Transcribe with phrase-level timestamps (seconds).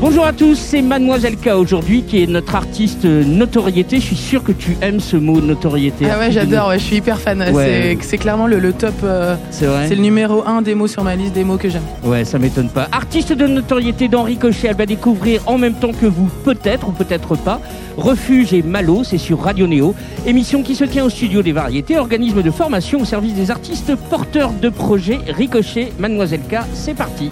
[0.00, 3.96] Bonjour à tous, c'est Mademoiselle K aujourd'hui qui est notre artiste notoriété.
[4.00, 6.06] Je suis sûr que tu aimes ce mot notoriété.
[6.10, 7.40] Ah ouais, j'adore, ouais, je suis hyper fan.
[7.54, 7.96] Ouais.
[8.02, 8.92] C'est- clairement le, le top.
[9.02, 11.68] euh, C'est vrai c'est le numéro un des mots sur ma liste des mots que
[11.70, 11.82] j'aime.
[12.04, 12.88] Ouais, ça m'étonne pas.
[12.92, 16.92] Artiste de notoriété d'Henri Cochet, elle va découvrir en même temps que vous, peut-être ou
[16.92, 17.60] peut-être pas,
[17.96, 19.94] Refuge et Malo, c'est sur Radio Néo.
[20.26, 23.94] Émission qui se tient au studio des variétés, organisme de formation au service des artistes
[24.10, 25.20] porteurs de projets.
[25.28, 27.30] Ricochet, Mademoiselle K, c'est parti.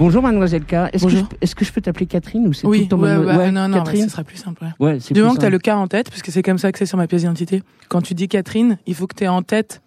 [0.00, 0.72] Bonjour Mademoiselle K.
[0.94, 2.96] Est-ce que, je- est-ce que je peux t'appeler Catherine ou c'est tout Oui, le temps
[2.98, 4.64] ouais, bah, ouais, non, non, Catherine ce sera plus simple.
[4.80, 4.96] ouais.
[4.96, 6.72] Du plus moment que tu as le cas en tête, parce que c'est comme ça
[6.72, 9.28] que c'est sur ma pièce d'identité, quand tu dis Catherine, il faut que tu aies
[9.28, 9.82] en tête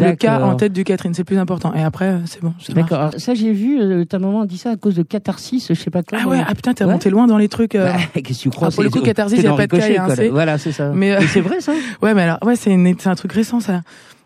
[0.00, 0.48] le cas D'accord.
[0.48, 1.74] en tête du Catherine, c'est plus important.
[1.74, 2.54] Et après, euh, c'est bon.
[2.70, 3.10] D'accord.
[3.18, 6.02] Ça, j'ai vu, euh, ta maman dit ça à cause de catharsis, je sais pas
[6.02, 6.18] quoi.
[6.22, 7.10] Ah ouais, ah putain, t'es Ouais.
[7.10, 7.74] loin dans les trucs.
[7.74, 7.92] euh.
[7.92, 9.76] Bah, Qu'est-ce que tu crois Ah, pour le coup, catharsis, c'est y a pas de
[9.76, 10.14] K, a un.
[10.14, 10.28] C.
[10.30, 10.92] Voilà, c'est ça.
[10.94, 13.82] Mais, euh, c'est vrai, ça Ouais, mais alors, ouais, c'est une- un truc récent, ça.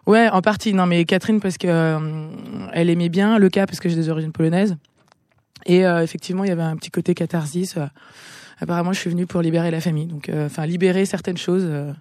[0.06, 0.72] Ouais, en partie.
[0.72, 1.98] Non, mais Catherine, parce que
[2.72, 4.76] elle aimait bien le cas, parce que j'ai des origines polonaises.
[5.66, 7.76] Et euh, effectivement, il y avait un petit côté catharsis.
[7.76, 7.86] euh.
[8.60, 10.06] apparemment, je suis venue pour libérer la famille.
[10.06, 11.64] Donc, euh, enfin, libérer certaines choses.
[11.66, 11.92] euh,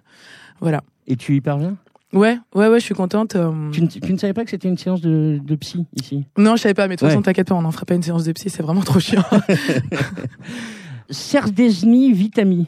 [0.60, 0.82] voilà.
[1.06, 1.76] Et tu y parviens?
[2.12, 3.36] Ouais, ouais, ouais, je suis contente.
[3.72, 6.24] tu ne, tu ne savais pas que c'était une séance de, de psy ici?
[6.38, 7.10] Non, je savais pas, mais de toute Ouais.
[7.10, 9.24] façon, t'inquiète pas, on n'en fera pas une séance de psy, c'est vraiment trop chiant.
[11.10, 12.66] Serdesny Vitami.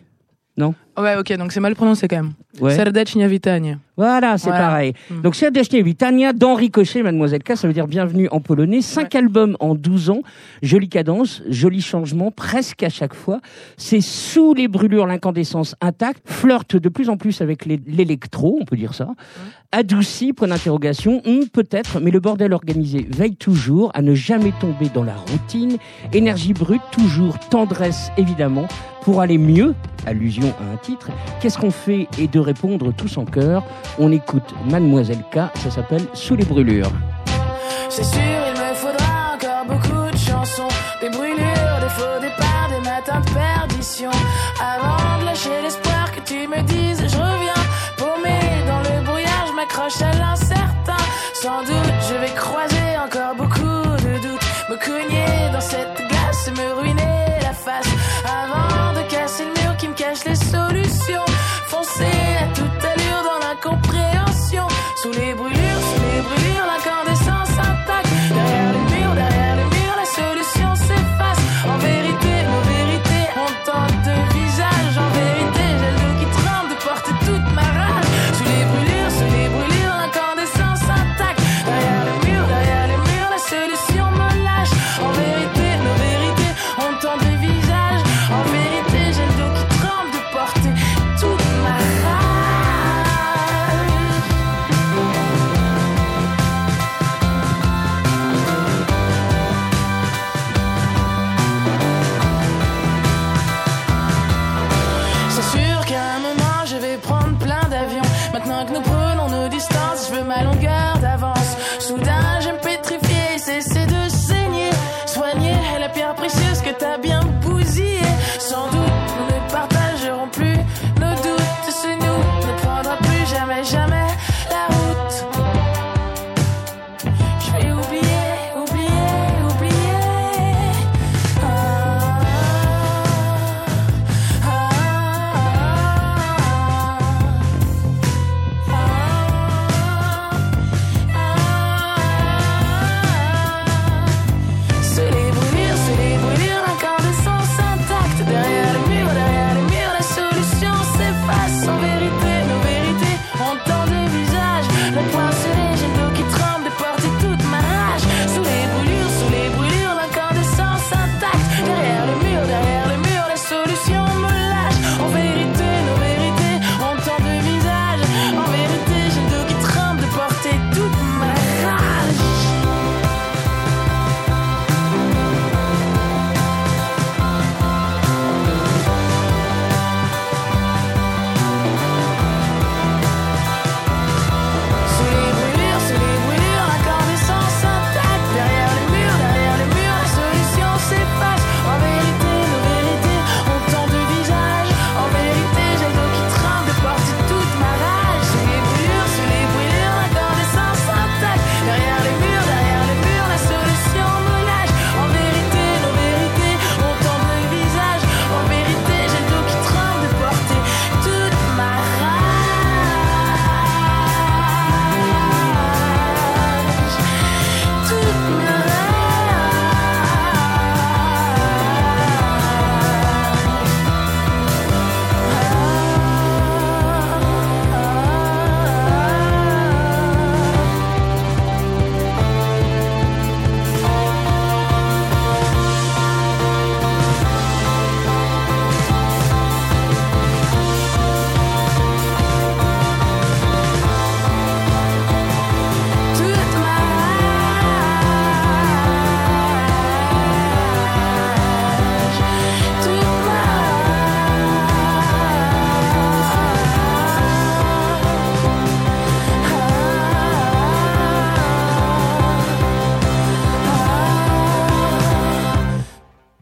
[0.67, 2.33] Ouais, ok, donc c'est mal prononcé quand même.
[2.61, 2.75] Ouais.
[2.75, 3.77] Serdecznia Witanie.
[3.97, 4.67] Voilà, c'est Voilà.
[4.67, 4.93] pareil.
[5.11, 5.21] Mm.
[5.23, 8.81] Donc Serdesny Vitania d'Henri Cochet, Mademoiselle K, ça veut dire bienvenue en polonais.
[8.81, 10.21] Cinq albums en 12 ans.
[10.63, 13.41] Jolie cadence, joli changement, presque à chaque fois.
[13.77, 16.23] C'est sous les brûlures, l'incandescence intacte.
[16.25, 19.09] Flirte de plus en plus avec l'électro, on peut dire ça.
[19.73, 21.21] Adouci, point d'interrogation.
[21.27, 25.77] Hum, Peut-être, mais le bordel organisé veille toujours à ne jamais tomber dans la routine.
[26.13, 27.39] Énergie brute, toujours.
[27.51, 28.67] Tendresse, évidemment.
[29.09, 29.75] Pour aller mieux,
[30.07, 31.09] allusion à un titre,
[31.41, 33.65] qu'est-ce qu'on fait et de répondre tous en chœur?
[33.99, 36.93] On écoute Mademoiselle K, ça s'appelle Sous les brûlures.
[37.89, 40.69] C'est sûr, il me faudra encore beaucoup de chansons,
[41.01, 44.11] des brûlures, des faux départs, des matins de perdition.
[44.61, 47.63] Avant de lâcher l'espoir que tu me dises, je reviens.
[47.97, 51.03] Paumé dans le brouillard, je m'accroche à l'incertain.
[51.33, 51.78] Sans doute,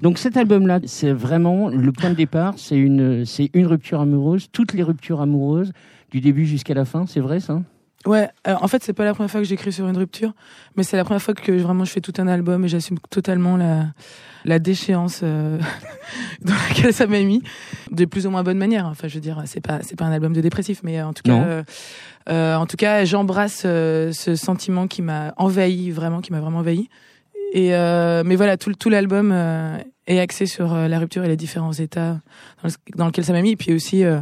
[0.07, 4.47] Donc cet album-là, c'est vraiment le point de départ, c'est une, c'est une rupture amoureuse,
[4.53, 5.73] toutes les ruptures amoureuses,
[6.13, 7.61] du début jusqu'à la fin, c'est vrai ça?
[8.07, 10.33] Ouais, alors, en fait, c'est pas la première fois que j'écris sur une rupture,
[10.77, 13.57] mais c'est la première fois que vraiment je fais tout un album et j'assume totalement
[13.57, 13.87] la,
[14.45, 15.59] la déchéance euh,
[16.41, 17.43] dans laquelle ça m'a mis,
[17.91, 18.87] de plus ou moins bonne manière.
[18.87, 21.25] Enfin, je veux dire, c'est pas c'est pas un album de dépressif, mais en tout
[21.25, 21.63] cas, euh,
[22.29, 26.59] euh, en tout cas, j'embrasse euh, ce sentiment qui m'a envahi vraiment, qui m'a vraiment
[26.59, 26.89] envahi.
[27.53, 29.35] Et euh, mais voilà, tout, tout l'album
[30.07, 32.21] est axé sur euh, la rupture et les différents états
[32.63, 33.51] dans, le- dans lesquels ça m'a mis.
[33.51, 34.21] Et puis aussi, euh,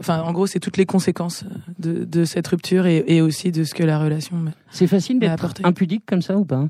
[0.00, 1.44] enfin, en gros, c'est toutes les conséquences
[1.78, 4.36] de, de cette rupture et, et aussi de ce que la relation.
[4.36, 5.32] m'a- C'est facile d'être
[5.68, 6.68] impudique comme ça ou pas?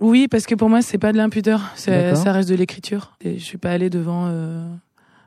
[0.00, 1.60] Oui, parce que pour moi, c'est pas de l'impudeur,
[2.14, 3.16] ça reste de l'écriture.
[3.20, 4.26] Et je suis pas allée devant.
[4.28, 4.64] Euh,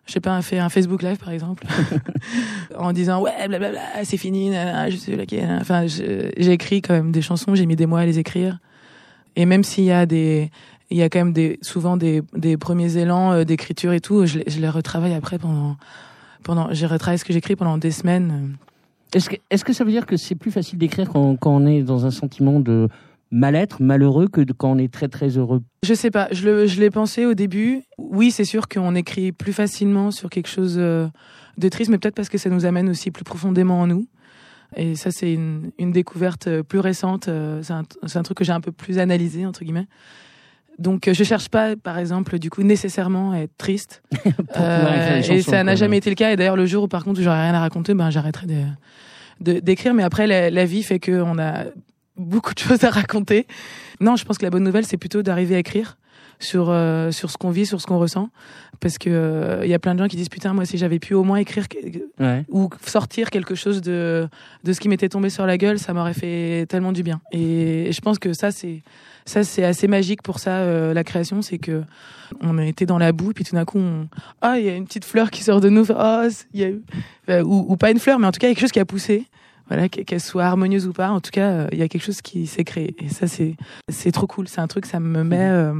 [0.05, 1.65] je sais pas, fait un Facebook Live par exemple,
[2.77, 5.57] en disant ouais, blablabla, c'est fini, nanana, je suis laquelle.
[5.61, 8.59] Enfin, j'ai écrit quand même des chansons, j'ai mis des mois à les écrire.
[9.35, 10.51] Et même s'il y a des,
[10.91, 14.25] il y a quand même des, souvent des, des premiers élans euh, d'écriture et tout,
[14.25, 15.77] je, les- je les retravaille après pendant,
[16.43, 18.55] pendant, j'ai retravaillé ce que j'écris pendant des semaines.
[19.13, 21.65] Est-ce que, est-ce que ça veut dire que c'est plus facile d'écrire quand, quand on
[21.65, 22.87] est dans un sentiment de
[23.31, 25.61] mal-être, malheureux, que quand on est très très heureux?
[25.83, 27.83] Je sais pas, je le- je l'ai pensé au début.
[27.97, 31.07] Oui, c'est sûr qu'on écrit plus facilement sur quelque chose euh,
[31.57, 34.05] de triste, mais peut-être parce que ça nous amène aussi plus profondément en nous.
[34.77, 37.25] Et ça, c'est une, une découverte euh, plus récente.
[37.61, 39.87] C'est un, c'est un truc que j'ai un peu plus analysé, entre guillemets.
[40.79, 44.01] Donc, euh, je cherche pas, par exemple, du coup, nécessairement à être triste.
[44.25, 46.31] des et ça n'a jamais été le cas.
[46.31, 48.47] Et d'ailleurs, le jour où, par contre, j'aurais rien à raconter, ben, j'arrêterai
[49.39, 49.93] d'écrire.
[49.93, 51.65] Mais après, la, la vie fait qu'on a
[52.17, 53.47] beaucoup de choses à raconter.
[53.99, 55.97] Non, je pense que la bonne nouvelle, c'est plutôt d'arriver à écrire
[56.41, 58.29] sur euh, sur ce qu'on vit, sur ce qu'on ressent,
[58.79, 60.99] parce que euh, il y a plein de gens qui disent putain moi si j'avais
[60.99, 61.65] pu au moins écrire
[62.19, 62.43] Ouais.
[62.49, 64.27] ou sortir quelque chose de
[64.63, 67.21] de ce qui m'était tombé sur la gueule, ça m'aurait fait tellement du bien.
[67.31, 68.83] Et, et je pense que ça c'est
[69.25, 71.83] ça c'est assez magique pour ça euh, la création, c'est que
[72.41, 74.07] on a été dans la boue puis tout d'un coup on
[74.41, 76.69] ah il y a une petite fleur qui sort de nous, ah il y a
[76.69, 76.81] eu
[77.27, 79.25] Enfin, ou, ou pas une fleur mais en tout cas quelque chose qui a poussé.
[79.67, 82.03] Voilà, qu'e- qu'elle soit harmonieuse ou pas, en tout cas, euh, il y a quelque
[82.03, 82.93] chose qui s'est créé.
[82.99, 83.55] Et ça, c'est
[83.87, 84.49] c'est trop cool.
[84.49, 85.73] C'est un truc, ça me met, euh,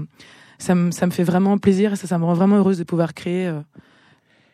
[0.61, 2.83] ça me ça me fait vraiment plaisir et ça, ça me rend vraiment heureuse de
[2.83, 3.47] pouvoir créer.
[3.47, 3.59] euh,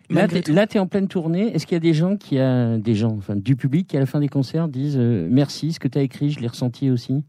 [0.09, 1.54] Là, là, t'es en pleine tournée.
[1.54, 4.00] Est-ce qu'il y a des gens qui a des gens, enfin, du public qui à
[4.00, 6.89] la fin des concerts disent euh, merci, ce que tu as écrit, je l'ai ressenti
[6.89, 7.24] aussi?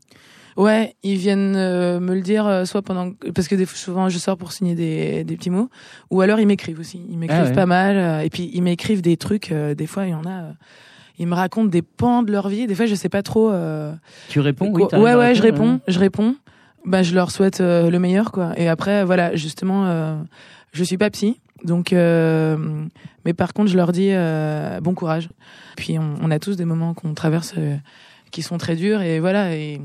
[0.57, 4.09] Ouais, ils viennent euh, me le dire euh, soit pendant parce que des fois, souvent
[4.09, 5.69] je sors pour signer des, des petits mots
[6.11, 7.01] ou alors ils m'écrivent aussi.
[7.11, 7.53] Ils m'écrivent Ah ouais.
[7.53, 9.51] pas mal euh, et puis ils m'écrivent des trucs.
[9.53, 10.53] euh, des fois il y en a.
[11.19, 12.67] ils me racontent des pans de leur vie.
[12.69, 13.51] Des fois je sais pas trop.
[13.51, 13.93] euh,
[14.29, 16.35] Tu réponds oui, ouais ouais, je réponds, je réponds.
[16.85, 18.53] Bah je leur souhaite euh, le meilleur quoi.
[18.57, 20.17] Et après voilà justement euh,
[20.73, 22.57] je suis pas psy donc euh,
[23.25, 25.29] mais par contre je leur dis euh, bon courage.
[25.77, 27.77] Puis on, on a tous des moments qu'on traverse euh,
[28.31, 29.81] qui sont très durs et voilà et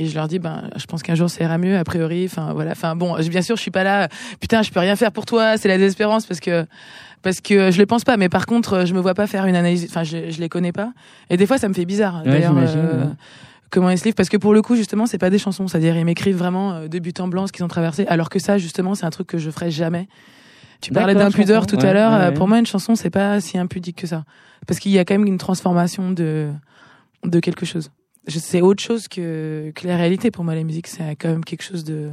[0.00, 2.52] et je leur dis ben je pense qu'un jour ça ira mieux a priori enfin
[2.52, 4.08] voilà enfin bon je- bien sûr je suis pas là
[4.38, 6.66] putain je peux rien faire pour toi c'est la désespérance parce que
[7.22, 9.56] parce que je le pense pas mais par contre je me vois pas faire une
[9.56, 10.92] analyse enfin je, je les connais pas
[11.30, 12.54] et des fois ça me fait bizarre Ouais, d'ailleurs.
[13.70, 14.16] Comment ils se livrent.
[14.16, 15.66] Parce que pour le coup justement c'est pas des chansons.
[15.68, 18.06] C'est-à-dire ils m'écrivent vraiment euh, de but en blanc ce qu'ils ont traversé.
[18.06, 20.08] Alors que ça justement c'est un truc que je ferais jamais.
[20.80, 22.12] Tu parlais d'impudeur tout à l'heure.
[22.12, 22.34] ouais, euh, ouais.
[22.34, 24.24] pour moi une chanson c'est pas si impudique que ça.
[24.66, 26.50] Parce qu'il y a quand même une transformation de
[27.24, 27.90] de quelque chose.
[28.26, 30.30] Je- c'est autre chose que, que la réalité.
[30.30, 32.10] Pour moi la musique c'est quand même quelque chose de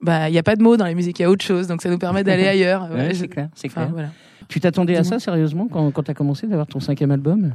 [0.00, 1.66] bah il y a pas de mots dans la musique il y a autre chose.
[1.66, 2.88] Donc ça nous permet d'aller ailleurs.
[3.10, 3.88] Je- c'est clair, c'est clair.
[3.90, 4.08] voilà.
[4.48, 7.54] Tu t'attendais à ça sérieusement quand, quand as commencé d'avoir ton cinquième album?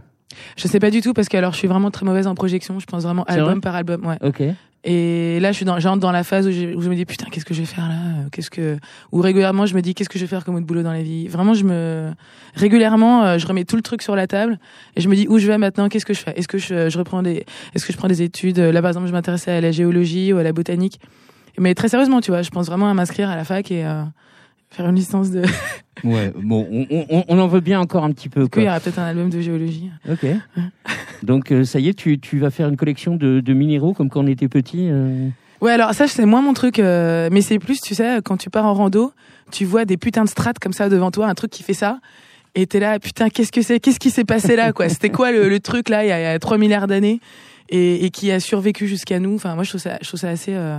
[0.57, 2.79] Je sais pas du tout parce que alors je suis vraiment très mauvaise en projection.
[2.79, 4.17] Je pense vraiment album vrai par album ouais.
[4.21, 4.41] Ok.
[4.83, 7.05] et là je suis dans j'entre dans la phase où je, où je me dis
[7.05, 7.95] putain qu'est-ce que je vais faire là?
[7.95, 8.77] Euh, qu'est-ce que
[9.11, 11.03] ou régulièrement je me dis qu'est-ce que je vais faire comme autre boulot dans la
[11.03, 11.27] vie?
[11.27, 12.11] Vraiment je me
[12.55, 14.59] régulièrement euh, je remets tout le truc sur la table
[14.95, 15.89] et je me dis où je vais maintenant?
[15.89, 16.33] Qu'est-ce que je fais?
[16.37, 18.59] Est-ce que je, je reprends des est-ce que je prends des études?
[18.59, 20.99] Là par exemple je m'intéressais à la géologie ou à la botanique.
[21.57, 24.03] Mais très sérieusement tu vois je pense vraiment à m'inscrire à la fac et euh,
[24.73, 25.43] faire une licence de
[26.03, 28.43] Ouais, bon, on, on- on en veut bien encore un petit peu.
[28.43, 28.71] du coup il y Quoi.
[28.73, 30.25] aura peut-être un album de géologie Ok.
[31.23, 34.09] Donc euh, ça y est, tu, tu vas faire une collection de, de minéraux comme
[34.09, 34.87] quand on était petit.
[34.89, 35.29] euh.
[35.61, 38.49] Ouais, alors ça, c'est moins mon truc, euh, mais c'est plus, tu sais, quand tu
[38.49, 39.13] pars en rando,
[39.51, 41.99] tu vois des putains de strates comme ça devant toi, un truc qui fait ça,
[42.53, 44.89] et t'es là, putain, qu'est-ce que c'est Qu'est-ce qui s'est passé là, quoi?
[44.89, 47.21] C'était quoi le, le truc là, il y a, il y a 3 milliards d'années,
[47.69, 49.35] et, et qui a survécu jusqu'à nous?
[49.35, 50.77] Enfin, moi, je trouve ça, je trouve ça assez, euh,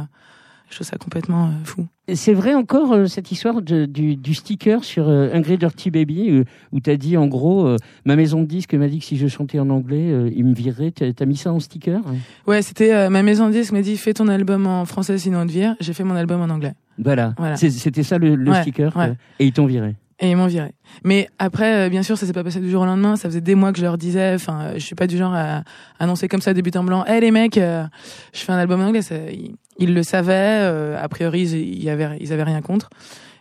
[0.75, 1.87] je trouve ça complètement euh, fou.
[2.13, 6.31] C'est vrai encore euh, cette histoire de- du, du sticker sur euh, Ingrid Dirty Baby
[6.31, 9.17] euh, où tu as dit en gros ma maison de disque m'a dit que si
[9.17, 10.91] je chantais en anglais euh, il me virerait.
[10.91, 12.01] T'as mis ça en sticker?
[12.49, 15.47] Ouais, c'était ma maison de disque m'a dit, fais ton album en français sinon on
[15.47, 15.77] te vire.
[15.81, 16.75] J'ai fait mon album en anglais.
[16.99, 17.35] Voilà.
[17.39, 17.57] Voilà.
[17.57, 18.97] C'était ça le, le Ouais, sticker.
[18.97, 19.13] ouais.
[19.39, 19.95] Et ils t'ont viré.
[20.21, 20.71] Et ils m'ont viré.
[21.03, 23.17] Mais après, bien sûr, ça s'est pas passé du jour au lendemain.
[23.17, 24.33] Ça faisait des mois que je leur disais.
[24.35, 25.65] Enfin, je suis pas du genre à
[25.99, 27.05] annoncer comme ça, début en blanc.
[27.05, 27.89] Hé les mecs, je
[28.33, 29.03] fais un album en anglais.
[29.03, 30.33] Ça, ils, Ils le savaient.
[30.63, 32.91] euh, a priori, ils, avaient, ils avaient rien contre.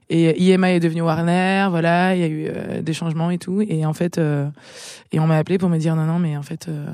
[0.09, 1.67] Et IMA est devenu Warner.
[1.69, 3.61] Voilà, il y a eu euh, des changements et tout.
[3.61, 4.47] Et en fait, euh,
[5.11, 6.87] et on m'a appelé pour me dire non, non, mais en fait, euh,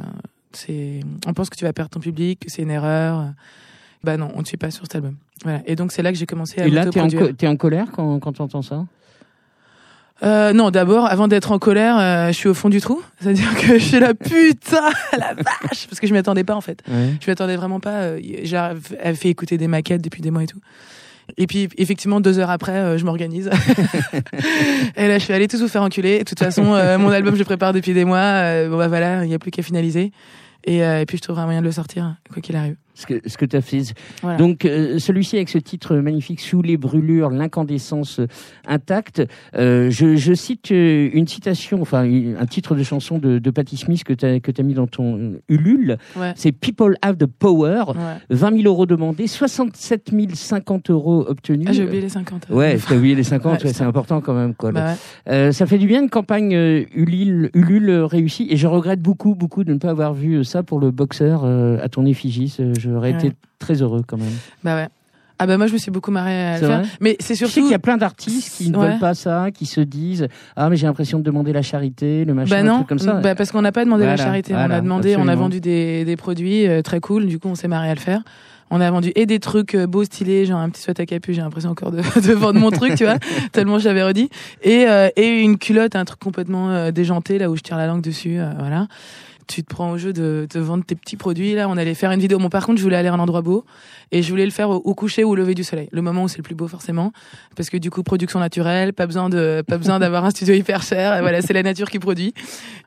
[0.54, 3.34] c'est, on pense que tu vas perdre ton public, que c'est une erreur.
[4.04, 5.16] Bah non, on ne suit pas sur cet album.
[5.44, 5.62] Voilà.
[5.66, 7.28] Et donc c'est là que j'ai commencé à Et là, t'es en, m'autoproduire.
[7.32, 8.86] co- t'es en colère quand, quand t'entends ça?
[10.22, 13.02] Euh, non, d'abord, avant d'être en colère, euh, je suis au fond du trou.
[13.22, 16.62] C'est-à-dire que je suis là, putain, la vache, parce que je m'y attendais pas en
[16.62, 16.82] fait.
[16.90, 17.14] ouais.
[17.22, 18.02] Je m'y attendais vraiment pas.
[18.02, 18.60] euh, J'ai
[19.02, 20.60] elle fait écouter des maquettes depuis des mois et tout.
[21.38, 23.50] Et puis effectivement, deux heures après, euh, je m'organise.
[24.98, 26.20] et là, je suis allée tous vous faire enculer.
[26.20, 28.66] De toute façon, euh, mon album, je le prépare depuis des mois.
[28.68, 30.12] Bon bah voilà, il y a plus qu'à finaliser.
[30.66, 32.76] Et, euh, et puis je trouverai un moyen de le sortir, quoi qu'il arrive.
[33.00, 33.82] Ce que, ce que tu as fait.
[34.22, 34.38] Voilà.
[34.38, 38.28] Donc, euh, celui-ci avec ce titre magnifique, Sous les brûlures, l'incandescence euh,
[38.68, 39.22] intacte.
[39.56, 43.50] Euh, je, je cite euh, une citation, enfin, une- un titre de chanson de, de
[43.52, 45.98] Patti Smith que tu as, que as mis dans ton euh, Ulule.
[46.18, 46.34] Ouais.
[46.36, 47.84] C'est People Have the Power.
[47.90, 47.96] Ouais.
[48.32, 51.68] 20 000 euros demandés, 67 050 euros obtenus.
[51.70, 52.48] Ah, j'ai oublié les 50.
[52.50, 54.54] Ouais, t'as oublié les 50, Ouais, c'est important quand même.
[54.54, 54.72] Quoi.
[54.74, 54.88] Bah
[55.28, 55.32] ouais.
[55.34, 59.02] Euh, ça fait du bien une campagne euh, Ulule, Ulule euh, réussie et je regrette
[59.02, 62.06] beaucoup, beaucoup de ne pas avoir vu euh, ça pour le boxeur euh, à ton
[62.06, 62.56] effigie.
[62.60, 63.18] Euh, J'aurais Ouais.
[63.26, 64.28] été très heureux quand même.
[64.64, 64.88] Bah ouais.
[65.42, 66.82] Ah bah moi je me suis beaucoup marrée à le faire.
[67.00, 67.62] Mais c'est Je sais surtout.
[67.62, 68.90] qu'il y a plein d'artistes qui ne Ouais.
[68.90, 70.28] veulent pas ça, qui se disent
[70.58, 73.00] ah mais j'ai l'impression de demander la charité, le machin, Bah un non, truc comme
[73.00, 73.14] ça.
[73.22, 75.62] bah parce qu'on n'a pas demandé Voilà, la charité, on a demandé, on a vendu
[75.62, 78.22] des, des produits euh, très cool, du coup on s'est marré à le faire.
[78.72, 81.34] On a vendu et des trucs euh, beaux, stylés, genre un petit sweat à capu,
[81.34, 83.18] j'ai l'impression encore de, de vendre mon truc, tu vois,
[83.54, 84.30] tellement j'avais redit.
[84.62, 87.88] Et, euh, et une culotte, un truc complètement euh, déjanté, là où je tire la
[87.88, 88.88] langue dessus, euh, voilà.
[89.50, 92.12] Tu te prends au jeu de, de vendre tes petits produits, là, on allait faire
[92.12, 92.38] une vidéo.
[92.38, 93.66] Bon, par contre, je voulais aller à un endroit beau,
[94.12, 95.90] et je voulais le faire au, au coucher ou au lever du soleil.
[95.92, 97.12] Le moment où c'est le plus beau, forcément.
[97.56, 100.84] Parce que du coup, production naturelle, pas besoin de, pas besoin d'avoir un studio hyper
[100.84, 102.34] cher, et voilà, c'est la nature qui produit.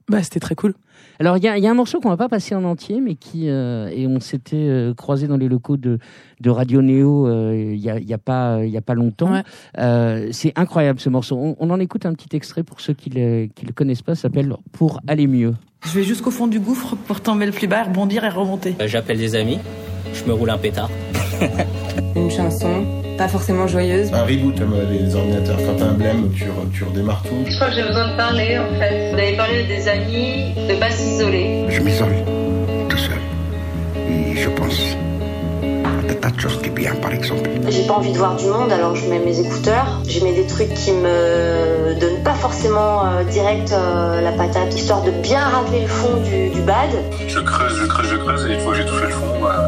[0.09, 0.75] Bah, c'était très cool.
[1.19, 3.01] Alors il y a, il y a un morceau qu'on va pas passer en entier,
[3.01, 5.99] mais qui euh, et on s'était euh, croisé dans les locaux de,
[6.41, 9.33] de Radio Néo euh, il y a, y a pas il y a pas longtemps.
[9.33, 9.43] Ouais.
[9.79, 11.37] Euh, c'est incroyable ce morceau.
[11.37, 14.15] On, on en écoute un petit extrait pour ceux qui le qui le connaissent pas.
[14.15, 15.55] Ça s'appelle Pour aller mieux.
[15.85, 18.77] Je vais jusqu'au fond du gouffre pour tomber le plus bas, rebondir et remonter.
[18.81, 19.59] Euh, J'appelle des amis,
[20.15, 20.91] je me roule un pétard.
[22.17, 22.85] Une chanson,
[23.19, 24.13] pas forcément joyeuse.
[24.13, 25.57] Un reboot comme euh, les ordinateurs.
[25.59, 27.35] Quand t'as un blême, tu, re- tu redémarres tout.
[27.47, 29.11] Je crois que j'ai besoin de parler en fait.
[29.13, 31.65] Vous avez parlé des amis, de pas s'isoler.
[31.69, 32.15] Je m'isole
[36.83, 37.49] bien, par exemple.
[37.69, 40.01] J'ai pas envie de voir du monde alors je mets mes écouteurs.
[40.09, 45.03] Je mets des trucs qui me donnent pas forcément euh, direct euh, la patate, histoire
[45.03, 46.91] de bien rappeler le fond du, du bad.
[47.29, 49.65] Je creuse, je creuse, je creuse, et une fois que j'ai touché le fond, bah,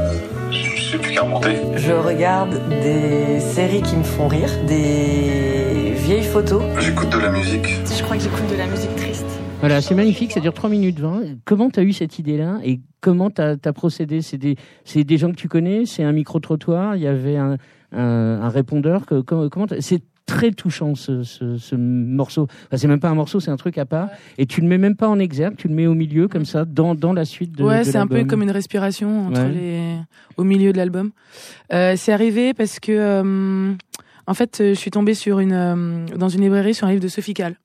[0.51, 1.57] je sais plus qu'à remonter.
[1.77, 6.63] Je regarde des séries qui me font rire, des vieilles photos.
[6.81, 7.69] J'écoute de la musique.
[7.97, 9.34] Je crois que j'écoute de la musique triste.
[9.67, 11.21] Voilà, c'est magnifique, ça dure 3 minutes 20.
[11.45, 14.21] Comment tu as eu cette idée-là et comment tu as, procédé?
[14.23, 17.57] C'est des, c'est des gens que tu connais C'est un micro-trottoir Il y avait un,
[17.93, 19.49] un, un répondeur que, comment,
[19.81, 22.45] C'est très touchant ce, ce, ce morceau.
[22.67, 24.09] Enfin, c'est même pas un morceau, c'est un truc à part.
[24.39, 26.65] Et tu le mets même pas en exergue, tu le mets au milieu comme ça,
[26.65, 28.31] dans, dans la suite de ouais, de c'est un peu l'album.
[28.31, 29.53] comme une respiration entre Ouais.
[29.53, 29.97] les,
[30.39, 31.11] au milieu de l'album.
[31.75, 33.73] Euh, c'est arrivé parce que, euh,
[34.27, 37.03] en fait, euh, je suis tombée sur une, euh, dans une librairie sur un livre
[37.03, 37.57] de Sophie Calle.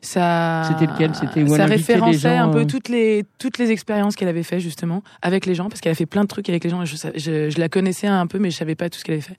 [0.00, 4.16] Ça, C'était lequel C'était ça référençait gens, un peu euh, toutes les toutes les expériences
[4.16, 6.62] qu'elle avait fait justement avec les gens parce qu'elle a fait plein de trucs avec
[6.62, 6.82] les gens.
[6.82, 9.14] et Je, je, je la connaissais un peu, mais je savais pas tout ce qu'elle
[9.14, 9.36] avait fait.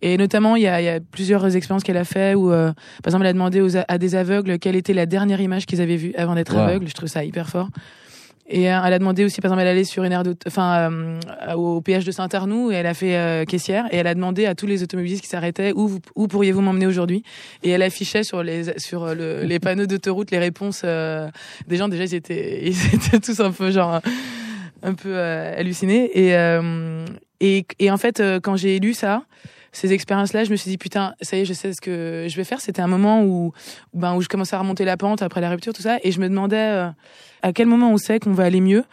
[0.00, 2.72] Et notamment, il y a, il y a plusieurs expériences qu'elle a fait où, euh,
[3.02, 5.80] par exemple, elle a demandé aux, à des aveugles quelle était la dernière image qu'ils
[5.82, 6.60] avaient vue avant d'être Wow.
[6.62, 6.88] aveugles.
[6.88, 7.68] Je trouve ça hyper fort.
[8.50, 11.52] Et euh, elle a demandé aussi, par exemple, elle allait sur une aire enfin, euh,
[11.54, 14.54] au péage de Saint-Arnoux et elle a fait euh, caissière et elle a demandé à
[14.54, 17.22] tous les automobilistes qui s'arrêtaient où, vous- où pourriez-vous m'emmener aujourd'hui
[17.62, 21.28] Et elle affichait sur les sur euh, le, les panneaux d'autoroute les réponses euh,
[21.66, 21.88] des gens.
[21.88, 24.00] Déjà, ils étaient ils étaient tous un peu genre
[24.82, 27.04] un peu euh, hallucinés et euh,
[27.40, 29.24] et et en fait, quand j'ai lu ça.
[29.72, 32.36] Ces expériences-là, je me suis dit putain, ça y est, je sais ce que je
[32.36, 32.60] vais faire.
[32.60, 33.52] C'était un moment où,
[33.94, 36.20] ben, où je commençais à remonter la pente après la rupture, tout ça, et je
[36.20, 36.88] me demandais euh,
[37.42, 38.84] à quel moment on sait qu'on va aller mieux?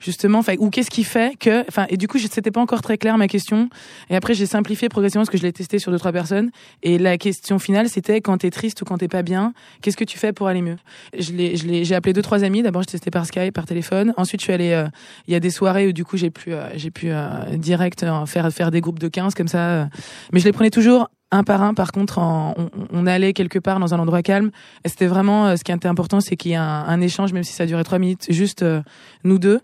[0.00, 2.82] Justement enfin ou qu'est-ce qui fait que enfin et du coup je- c'était pas encore
[2.82, 3.68] très clair ma question
[4.10, 6.50] et après j'ai simplifié progressivement parce que je l'ai testé sur deux trois personnes
[6.82, 9.52] et la question finale c'était quand t'es triste ou quand t'es pas bien
[9.82, 10.76] qu'est-ce que tu fais pour aller mieux?
[11.18, 13.66] Je l'ai je l'ai j'ai appelé deux trois amis d'abord j'ai testé par Skype par
[13.66, 14.86] téléphone ensuite je suis allée euh,
[15.26, 18.02] il y a des soirées où du coup j'ai pu euh, j'ai pu euh, direct
[18.02, 19.84] euh, faire faire des groupes de 15 comme ça euh.
[20.32, 22.54] mais je les prenais toujours un par un, par contre, on,
[22.90, 24.50] on allait quelque part dans un endroit calme.
[24.86, 27.52] C'était vraiment ce qui était important, c'est qu'il y ait un, un échange, même si
[27.52, 28.80] ça durait trois minutes, juste euh,
[29.24, 29.60] nous deux.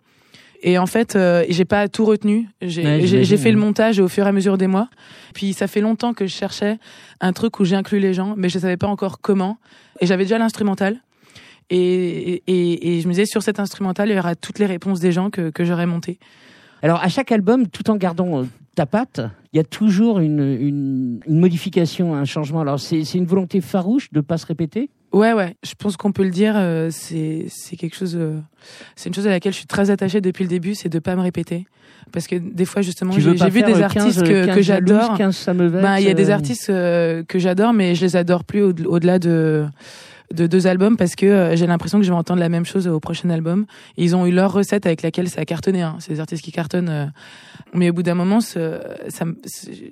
[0.67, 2.49] Et en fait, euh, j'ai pas tout retenu.
[2.63, 4.89] J'ai Ouais, fait le montage au fur et à mesure des mois.
[5.35, 6.79] Puis ça fait longtemps que je cherchais
[7.21, 9.59] un truc où j'inclus les gens, mais je savais pas encore comment.
[10.01, 10.97] Et j'avais déjà l'instrumental.
[11.69, 15.01] Et, et, et je me disais, sur cet instrumental, il y aura toutes les réponses
[15.01, 16.19] des gens que, que j'aurais monté.
[16.83, 19.21] Alors, à chaque album, tout en gardant euh, ta patte,
[19.55, 22.61] il y a toujours une, une, une modification, un changement.
[22.61, 24.91] Alors c'est une volonté farouche de pas se répéter?
[25.13, 26.55] Ouais, ouais, je pense qu'on peut le dire.
[26.57, 27.47] euh, c'est
[27.79, 28.17] quelque chose.
[28.17, 28.41] euh,
[28.97, 31.15] c'est une chose à laquelle je suis très attachée depuis le début, c'est de pas
[31.15, 31.67] me répéter,
[32.13, 35.17] parce que des fois justement, j'ai vu des artistes 15, que, 15 que j'adore.
[35.17, 37.95] 15 ça me vexe, Ben, il y a des euh, artistes euh, que j'adore, mais
[37.95, 39.67] je les adore plus au- au-delà de
[40.33, 42.89] de deux albums parce que euh, j'ai l'impression que je vais entendre la même chose
[42.89, 43.67] au prochain album.
[43.97, 45.83] Ils ont eu leur recette avec laquelle ça a cartonné.
[45.83, 45.97] Hein.
[46.01, 46.89] C'est des artistes qui cartonnent.
[46.89, 47.07] euh,
[47.75, 49.25] mais au bout d'un moment, ce- ça,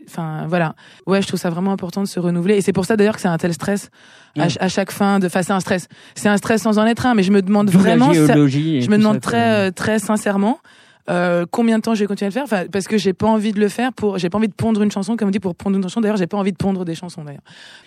[0.09, 0.75] enfin voilà.
[1.07, 2.57] Ouais, je trouve ça vraiment important de se renouveler.
[2.57, 3.91] Et c'est pour ça d'ailleurs que c'est un tel stress
[4.39, 5.27] à, chaque fin de.
[5.27, 5.89] Enfin, c'est un stress.
[6.15, 7.15] C'est un stress sans en être un.
[7.15, 8.13] Mais je me demande D'où vraiment.
[8.15, 10.59] ça- je me demande ça, très euh, très sincèrement.
[11.11, 12.45] Euh, combien de temps je vais continuer à le faire?
[12.45, 14.81] Enfin, parce que j'ai pas envie de le faire pour j'ai pas envie de pondre
[14.83, 16.85] une chanson comme on dit pour pondre une chanson d'ailleurs j'ai pas envie de pondre
[16.85, 17.43] des chansons d'ailleurs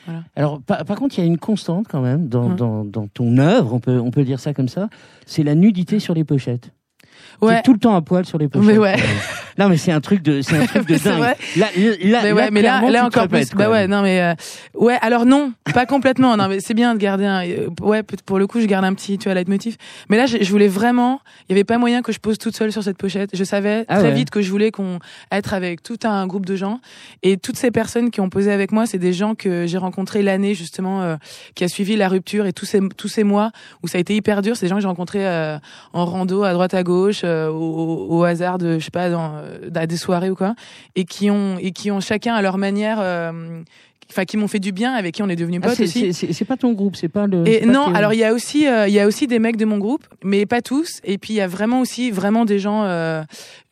[0.06, 0.22] voilà.
[0.36, 2.56] Alors, par, par contre, il y a une constante quand même dans, Hum.
[2.58, 4.90] dans, dans ton œuvre, on peut, on peut dire ça comme ça,
[5.26, 6.72] c'est la nudité sur les pochettes.
[7.42, 7.56] Ouais.
[7.56, 8.68] T'es tout le temps à poil sur les pochettes.
[8.68, 8.98] Mais ouais.
[9.58, 11.18] Non, mais c'est un truc de, c'est un truc de dingue.
[11.18, 11.38] vrai.
[11.56, 11.68] Là,
[12.04, 13.52] là, mais ouais, mais là, là encore plus.
[13.56, 14.34] Bah ouais, non, mais euh,
[14.76, 14.98] ouais.
[15.02, 16.36] Alors non, pas complètement.
[16.38, 17.46] Non, mais c'est bien de garder un.
[17.46, 19.78] euh, Ouais, pour le coup, je garde un petit, tu vois, leitmotiv.
[20.10, 21.22] Mais là, je, je voulais vraiment.
[21.48, 23.30] Il y avait pas moyen que je pose toute seule sur cette pochette.
[23.34, 24.14] Je savais Ah très ouais.
[24.14, 25.00] vite que je voulais qu'on
[25.32, 26.80] être avec tout un groupe de gens.
[27.24, 30.22] Et toutes ces personnes qui ont posé avec moi, c'est des gens que j'ai rencontrés
[30.22, 31.16] l'année justement euh,
[31.56, 33.52] qui a suivi la rupture et tous ces tous ces mois
[33.84, 34.56] où ça a été hyper dur.
[34.58, 35.58] C'est des gens que j'ai rencontrés euh,
[35.94, 39.34] en rando à droite à gauche, euh, au, au- hasard de, je sais pas, dans
[39.76, 40.56] à des soirées ou quoi,
[40.96, 42.98] et qui ont et qui ont chacun à leur manière.
[43.00, 43.62] euh,
[44.12, 46.32] Enfin, qui m'ont fait du bien, avec qui on est devenus Ah, potes c'est- aussi.
[46.32, 47.44] c'est pas ton groupe, c'est pas le.
[47.48, 49.58] Et pas non, alors il y a aussi euh, il y a aussi des mecs
[49.58, 51.00] de mon groupe, mais pas tous.
[51.04, 52.84] Et puis il y a vraiment aussi vraiment des gens.
[52.84, 53.24] euh,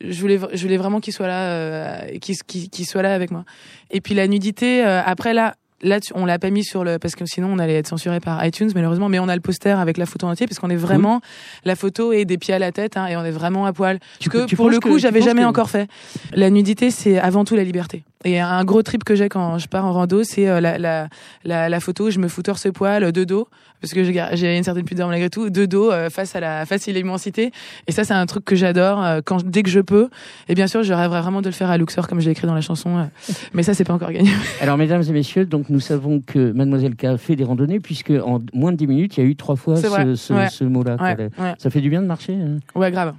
[0.04, 2.34] je voulais je voulais vraiment qu'ils soient là, euh, qu'ils
[2.68, 3.44] qu'ils soient là avec moi.
[3.92, 4.84] Et puis la nudité.
[4.84, 5.54] euh, après là.
[5.84, 8.44] Là, on l'a pas mis sur le parce que sinon on allait être censuré par
[8.44, 9.08] iTunes malheureusement.
[9.08, 11.20] Mais on a le poster avec la photo entière parce qu'on est vraiment
[11.64, 13.98] la photo et des pieds à la tête hein, et on est vraiment à poil.
[14.18, 15.88] Tu- que tu pour le coup, j'avais jamais que- encore fait.
[16.32, 18.02] La nudité, c'est avant tout la liberté.
[18.24, 21.08] Et un gros trip que j'ai quand je pars en rando, c'est euh, la, la,
[21.44, 23.48] la, la photo où je me fous torse poil de dos
[23.80, 26.88] parce que j'ai une certaine pudeur malgré tout de dos euh, face à la face
[26.88, 27.52] à l'immensité.
[27.86, 30.08] Et ça, c'est un truc que j'adore euh, quand dès que je peux.
[30.48, 32.46] Et bien sûr, je rêverais vraiment de le faire à Luxor comme je l'ai écrit
[32.46, 32.96] dans la chanson.
[32.96, 33.04] euh.
[33.52, 34.30] mais ça, c'est pas encore gagné.
[34.62, 38.40] Alors, mesdames et messieurs, donc nous savons que Mademoiselle K fait des randonnées, puisque en
[38.54, 40.48] moins de 10 minutes, il y a eu trois fois ce, ce, ouais.
[40.48, 40.96] ce mot-là.
[40.96, 41.08] quoi.
[41.12, 41.54] Ouais, ouais.
[41.58, 42.32] Ça fait du bien de marcher.
[42.34, 42.60] hein.
[42.74, 43.12] Ouais, grave.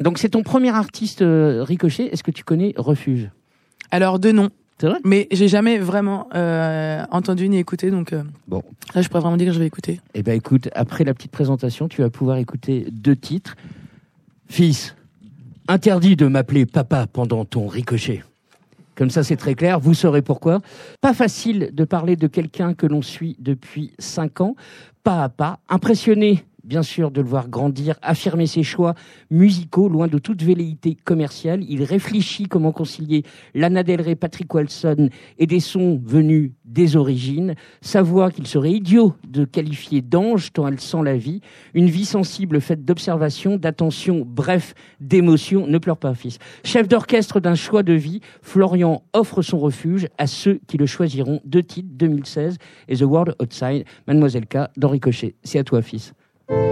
[0.00, 2.08] Donc, c'est ton premier artiste euh, ricochet.
[2.12, 3.28] Est-ce que tu connais Refuge?
[3.90, 4.50] Alors de nom.
[4.78, 8.62] C'est vrai Mais j'ai jamais vraiment euh, entendu ni écouté, donc euh, Bon.
[8.94, 10.00] là, je pourrais vraiment dire que je vais écouter.
[10.14, 13.56] Eh ben, écoute, après la petite présentation, tu vas pouvoir écouter deux titres.
[14.48, 14.94] Fils,
[15.66, 18.22] interdit de m'appeler papa pendant ton ricochet.
[18.96, 19.80] Comme ça, c'est très clair.
[19.80, 20.60] Vous saurez pourquoi.
[21.00, 24.56] Pas facile de parler de quelqu'un que l'on suit depuis cinq ans,
[25.02, 25.58] pas à pas.
[25.68, 28.94] Impressionné, bien sûr, de le voir grandir, affirmer ses choix
[29.30, 31.64] musicaux, loin de toute velléité commerciale.
[31.68, 33.22] Il réfléchit comment concilier
[33.54, 37.54] Lana Del Rey, Patrick Wilson et des sons venus des origines.
[37.80, 41.40] Sa voix qu'il serait idiot de qualifier d'ange tant elle sent la vie.
[41.74, 45.66] Une vie sensible faite d'observation, d'attention, bref, d'émotion.
[45.66, 46.38] Ne pleure pas, fils.
[46.64, 51.40] Chef d'orchestre d'un choix de vie, Florian offre son refuge à ceux qui le choisiront.
[51.44, 53.84] Deux titres, 2016 et The World Outside.
[54.08, 55.36] Mademoiselle K, d'Henri Cochet.
[55.44, 56.12] C'est à toi, fils.
[56.48, 56.62] What's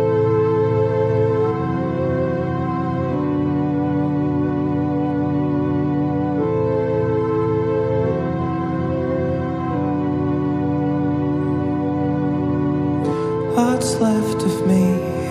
[14.01, 14.85] left of me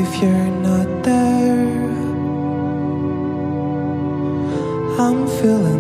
[0.04, 1.64] if you're not there?
[5.00, 5.73] I'm feeling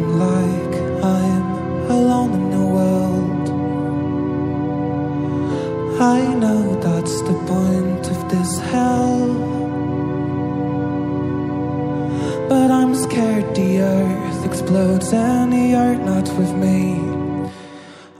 [16.37, 16.95] with me.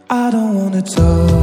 [0.10, 1.43] I don't wanna talk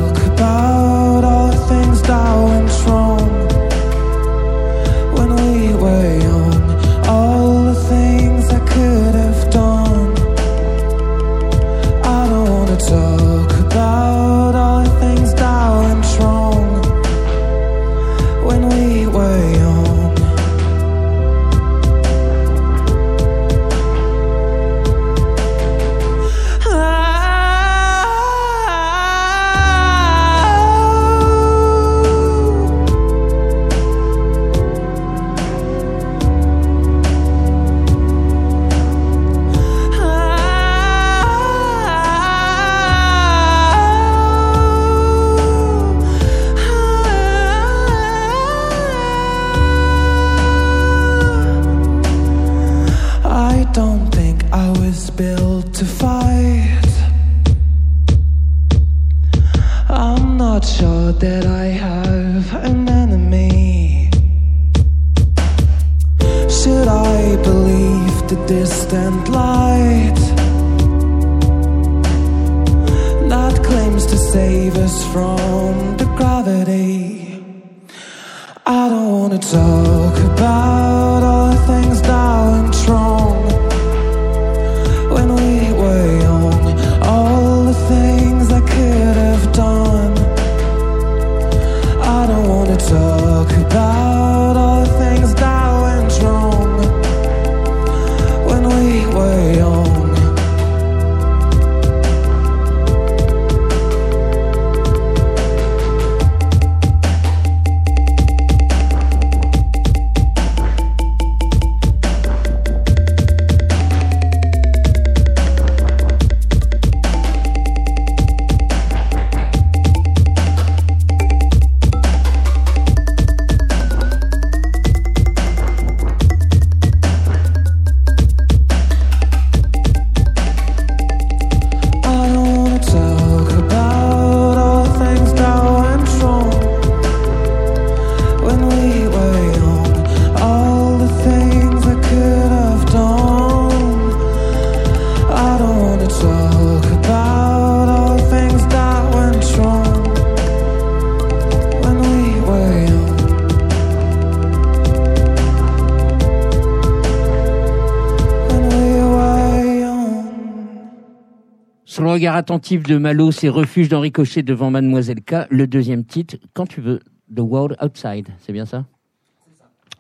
[162.13, 165.47] regard attentif de Malo, c'est Refuge d'Henri Cochet devant Mademoiselle K.
[165.51, 167.01] Le deuxième titre, quand tu veux,
[167.35, 168.85] The World Outside, c'est bien ça?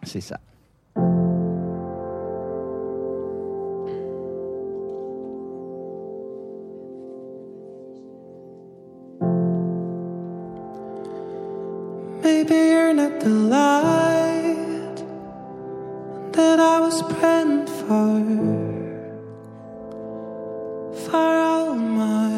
[0.02, 0.40] C'est ça.
[12.22, 15.04] Maybe you're not the light
[16.32, 17.02] that I was
[17.88, 18.59] for.
[21.10, 22.28] for all my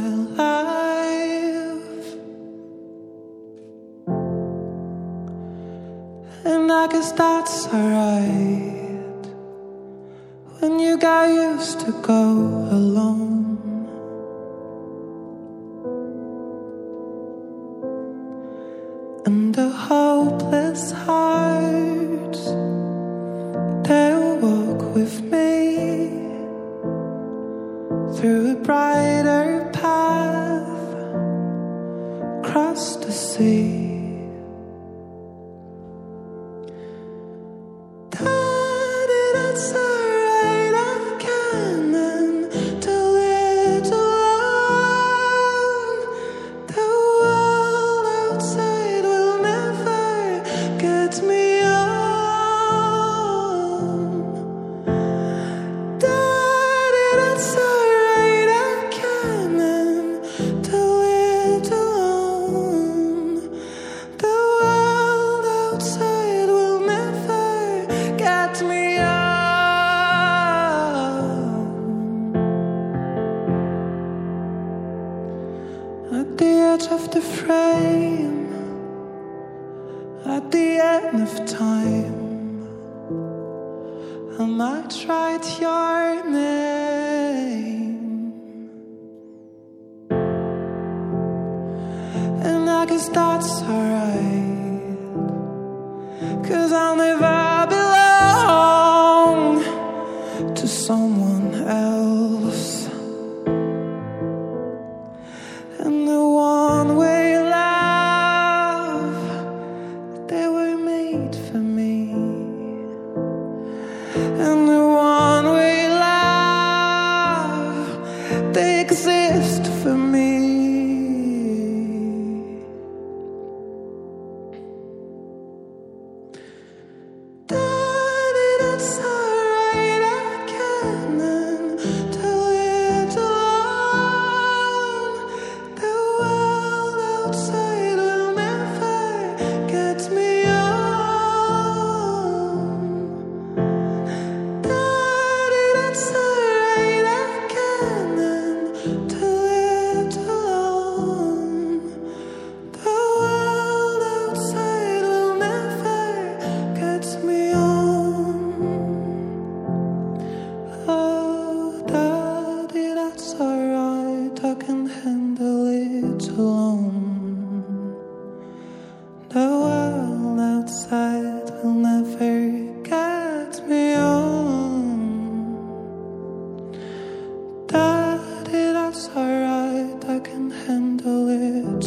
[0.41, 2.07] life.
[6.45, 9.25] And I guess that's alright
[10.59, 12.23] when you got used to go
[12.79, 13.59] alone.
[19.27, 22.37] And a hopeless heart,
[23.87, 26.22] they'll walk with me
[28.23, 30.69] through a brighter path
[32.39, 33.92] across the sea.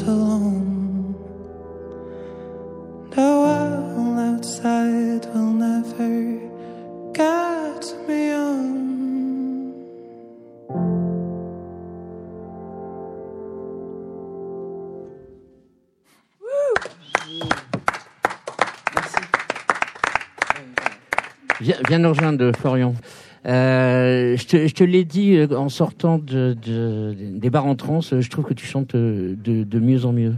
[0.08, 1.15] Alone.
[3.12, 6.39] The world outside will never
[7.13, 8.76] get me on.
[21.62, 22.96] Viens, viens nous rejoindre, Florian.
[23.46, 27.76] Euh, je te, je te l'ai dit euh, en sortant de, de- des bars en
[27.76, 30.34] trance, je trouve que tu chantes euh, de, de mieux en mieux.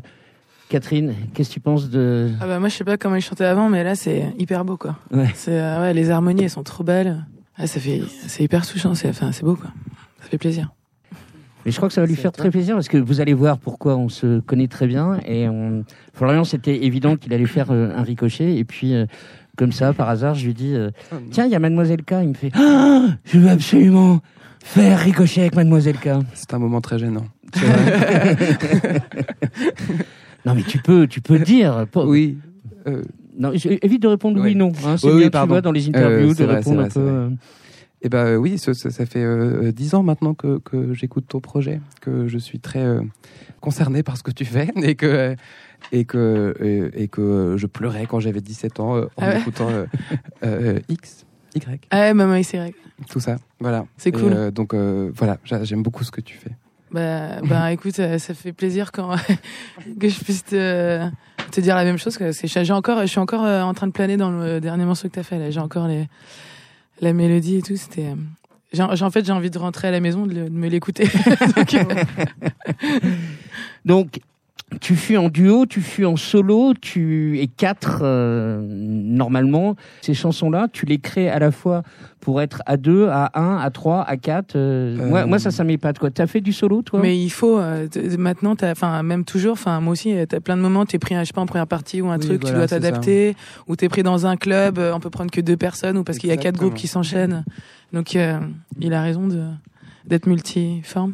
[0.70, 2.30] Catherine, qu'est-ce que tu penses de...
[2.41, 4.76] Ah bah moi je sais pas comment il chantait avant, mais là c'est hyper beau
[4.76, 4.98] quoi.
[5.12, 5.30] Ouais.
[5.36, 7.26] C'est euh, ouais, les harmonies elles sont trop belles.
[7.58, 9.72] Ah, ça fait c'est hyper touchant, c'est enfin c'est beau quoi.
[10.22, 10.74] Ça fait plaisir.
[11.65, 13.58] Mais je crois que ça va lui faire très plaisir parce que vous allez voir
[13.58, 15.20] pourquoi on se connaît très bien.
[15.26, 15.84] Et on...
[16.13, 18.56] Florian, c'était évident qu'il allait faire un ricochet.
[18.56, 19.06] Et puis, euh,
[19.58, 20.91] comme ça, par hasard, je lui dis euh,
[21.32, 22.13] Tiens, il y a Mademoiselle K.
[22.24, 24.22] Il me fait Ah, Je veux absolument
[24.63, 26.10] faire ricochet avec Mademoiselle K.
[26.34, 27.26] C'est un moment très gênant.
[30.46, 31.86] non, mais tu peux, tu peux dire.
[31.96, 32.38] Oui.
[32.88, 33.02] euh,
[33.38, 34.56] Non, évite de répondre oui, Oui.
[34.56, 34.72] non.
[34.86, 34.96] hein.
[34.98, 35.54] c'est Oui, oui, bien, tu pardon.
[35.54, 37.30] vois, dans les interviews, Euh, de vrai, répondre un vrai, peu.
[38.04, 42.28] Eh ben oui, ça, fait euh, dix ans maintenant que, que j'écoute ton projet, que
[42.28, 43.02] je suis très euh,
[43.60, 45.36] concerné par ce que tu fais et que
[45.91, 49.69] et que et, que je pleurais quand j'avais 17 ans euh, en Ah ouais écoutant
[49.69, 49.86] euh,
[50.43, 52.73] euh, X, Y, Ah ouais, maman, c'est vrai.
[53.10, 53.38] tout ça.
[53.60, 53.86] Voilà.
[53.97, 54.34] C'est Et, cool.
[54.34, 56.52] euh, donc euh, voilà, j'a- j'aime beaucoup ce que tu fais.
[56.91, 59.15] Bah, bah écoute, ça, ça fait plaisir quand
[60.00, 61.08] que je puisse te,
[61.52, 62.17] te dire la même chose.
[62.17, 64.86] que c'est- J'ai encore, je suis encore euh, en train de planer dans le dernier
[64.86, 65.38] morceau que t'as fait.
[65.39, 66.08] Là, j'ai encore les,
[67.02, 67.76] la mélodie et tout.
[67.76, 68.08] C'était,
[68.78, 71.08] euh, en fait, j'ai envie de rentrer à la maison, de, le- de me l'écouter.
[71.56, 71.84] Donc, euh,
[73.86, 74.19] Donc,
[74.82, 79.75] tu fus en duo, tu fus en solo, tu es quatre euh, normalement.
[80.01, 81.84] Ces chansons-là, tu les crées à la fois
[82.19, 84.56] pour être à deux, à un, à trois, à quatre.
[84.58, 86.12] euh, Euh, Moi, moi, ça, ça m'épate quoi.
[86.12, 86.99] T'as fait du solo, toi?
[87.01, 87.88] Mais il faut euh,
[88.19, 91.23] maintenant, enfin même toujours, enfin moi aussi, euh, t'as plein de moments, t'es pris, je
[91.23, 93.36] sais pas, en première partie ou un Oui, truc, tu dois t'adapter,
[93.67, 96.30] ou t'es pris dans un club, on peut prendre que deux personnes, ou parce qu'il
[96.30, 97.45] y a quatre groupes qui s'enchaînent.
[97.93, 98.38] Donc euh,
[98.82, 99.43] il a raison de
[100.06, 101.13] d'être multiforme.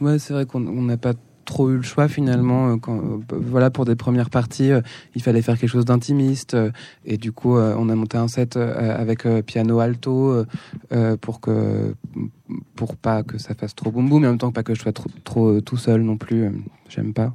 [0.00, 1.12] Ouais, c'est vrai qu'on on n'a pas
[1.44, 2.70] trop eu le choix finalement.
[2.70, 4.80] euh, Quand, euh, voilà, pour des premières parties, euh,
[5.14, 6.56] il fallait faire quelque chose d'intimiste.
[7.04, 10.44] et du coup, on a monté un set avec piano alto
[11.20, 11.94] pour que
[12.76, 14.82] pour pas que ça fasse trop boum boum, mais en même temps pas que je
[14.82, 14.92] sois
[15.24, 16.50] trop, tout seul non plus.
[16.88, 17.34] J'aime pas.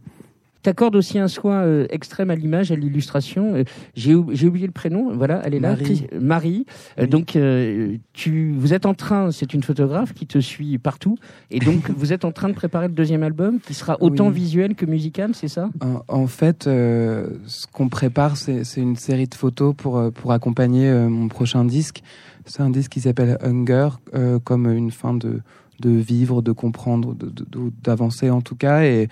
[0.63, 3.55] T'accordes aussi un soin euh, extrême à l'image, à l'illustration.
[3.55, 3.63] Euh,
[3.95, 5.15] J'ai ou- j'ai oublié le prénom.
[5.15, 5.69] Voilà, elle est là.
[5.71, 5.83] Marie.
[5.83, 6.65] Chris- Marie.
[6.97, 7.09] Euh, Oui.
[7.09, 9.31] donc, euh, tu, vous êtes en train.
[9.31, 11.17] C'est une photographe qui te suit partout,
[11.51, 14.33] et donc vous êtes en train de préparer le deuxième album, qui sera autant Oui.
[14.33, 15.69] visuel que musical, c'est ça?
[15.81, 20.11] En, en fait, euh, ce qu'on prépare, c'est c'est une série de photos pour, euh,
[20.11, 22.01] pour accompagner euh, mon prochain disque.
[22.45, 25.41] C'est un disque qui s'appelle Hunger, euh, comme une fin de,
[25.79, 28.83] de vivre, de comprendre, de- de- de- d'avancer en tout cas.
[28.83, 29.07] Et,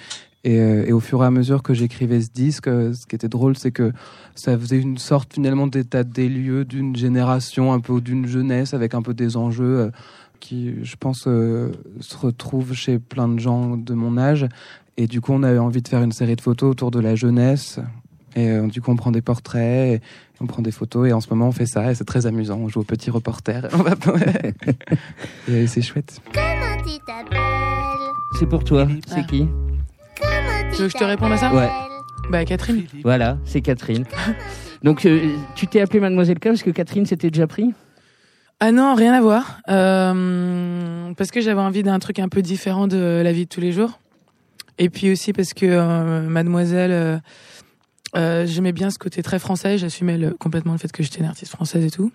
[0.46, 3.16] et, euh, et au fur et à mesure que j'écrivais ce disque, euh, ce qui
[3.16, 3.92] était drôle, c'est que
[4.36, 8.94] ça faisait une sorte finalement d'état des lieux d'une génération, un peu d'une jeunesse, avec
[8.94, 9.90] un peu des enjeux euh,
[10.40, 14.46] qui, je pense, euh, se retrouvent chez plein de gens de mon âge.
[14.98, 17.16] Et du coup, on avait envie de faire une série de photos autour de la
[17.16, 17.80] jeunesse.
[18.36, 20.02] Et euh, du coup, on prend des portraits, et
[20.42, 21.08] on prend des photos.
[21.10, 21.90] Et en ce moment, on fait ça.
[21.92, 22.60] Et c'est très amusant.
[22.62, 23.68] On joue au petit reporter.
[23.74, 23.96] On va-
[25.48, 26.20] et c'est chouette.
[26.34, 27.40] Comment tu t'appelles?
[28.38, 28.88] C'est pour toi.
[29.08, 29.48] C'est qui?
[30.74, 31.70] Tu veux que je te réponde à ça Ouais.
[32.30, 32.84] Bah Catherine.
[33.04, 34.06] Voilà, c'est Catherine.
[34.84, 37.74] Donc, euh, tu t'es appelée Mademoiselle K parce que Catherine s'était déjà pris
[38.60, 39.60] Ah non, rien à voir.
[39.70, 43.62] Euh, parce que j'avais envie d'un truc un peu différent de la vie de tous
[43.62, 44.00] les jours.
[44.78, 47.22] Et puis aussi parce que euh, Mademoiselle,
[48.14, 49.78] j'aimais bien ce côté très français.
[49.78, 52.12] J'assumais complètement le fait que j'étais une artiste française et tout.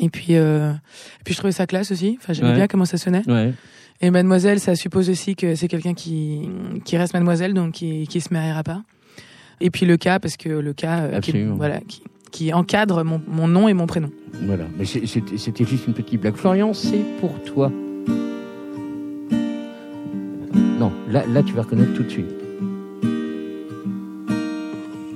[0.00, 2.18] Et puis, euh, et puis je trouvais ça classe aussi.
[2.20, 2.54] Enfin, j'aimais Ouais.
[2.56, 3.22] bien comment ça sonnait.
[3.28, 3.52] Ouais.
[4.00, 6.48] Et Mademoiselle, ça suppose aussi que c'est quelqu'un qui
[6.84, 8.82] qui reste Mademoiselle, donc qui qui se mariera pas.
[9.60, 13.22] Et puis le cas, parce que le cas, euh, qui, voilà, qui, qui encadre mon,
[13.26, 14.10] mon nom et mon prénom.
[14.42, 14.64] Voilà.
[14.78, 16.36] Mais c'était juste une petite blague.
[16.36, 17.72] Florian, c'est pour toi.
[20.78, 22.26] Non, là, là, tu vas reconnaître tout de suite.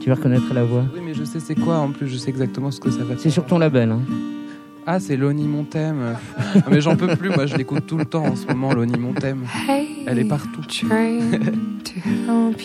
[0.01, 0.87] Tu vas reconnaître la voix.
[0.95, 1.77] Oui, mais je sais c'est quoi.
[1.79, 3.90] En plus, je sais exactement ce que ça va C'est sur ton label.
[3.90, 4.01] Hein.
[4.87, 6.16] Ah, c'est Loni Montem.
[6.57, 7.29] Ah, mais j'en peux plus.
[7.31, 9.45] Moi, je l'écoute tout le temps en ce moment, Loni Montem.
[10.07, 10.62] Elle est partout.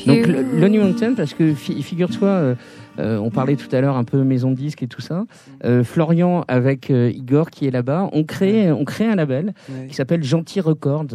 [0.07, 2.55] Donc, le- Lonely Mountain, parce que fi- figure-toi,
[2.99, 5.25] euh, on parlait tout à l'heure un peu maison de disque et tout ça.
[5.63, 9.87] Euh, Florian avec euh, Igor qui est là-bas, on crée, on crée un label Ouais.
[9.87, 11.05] qui s'appelle Gentil Records.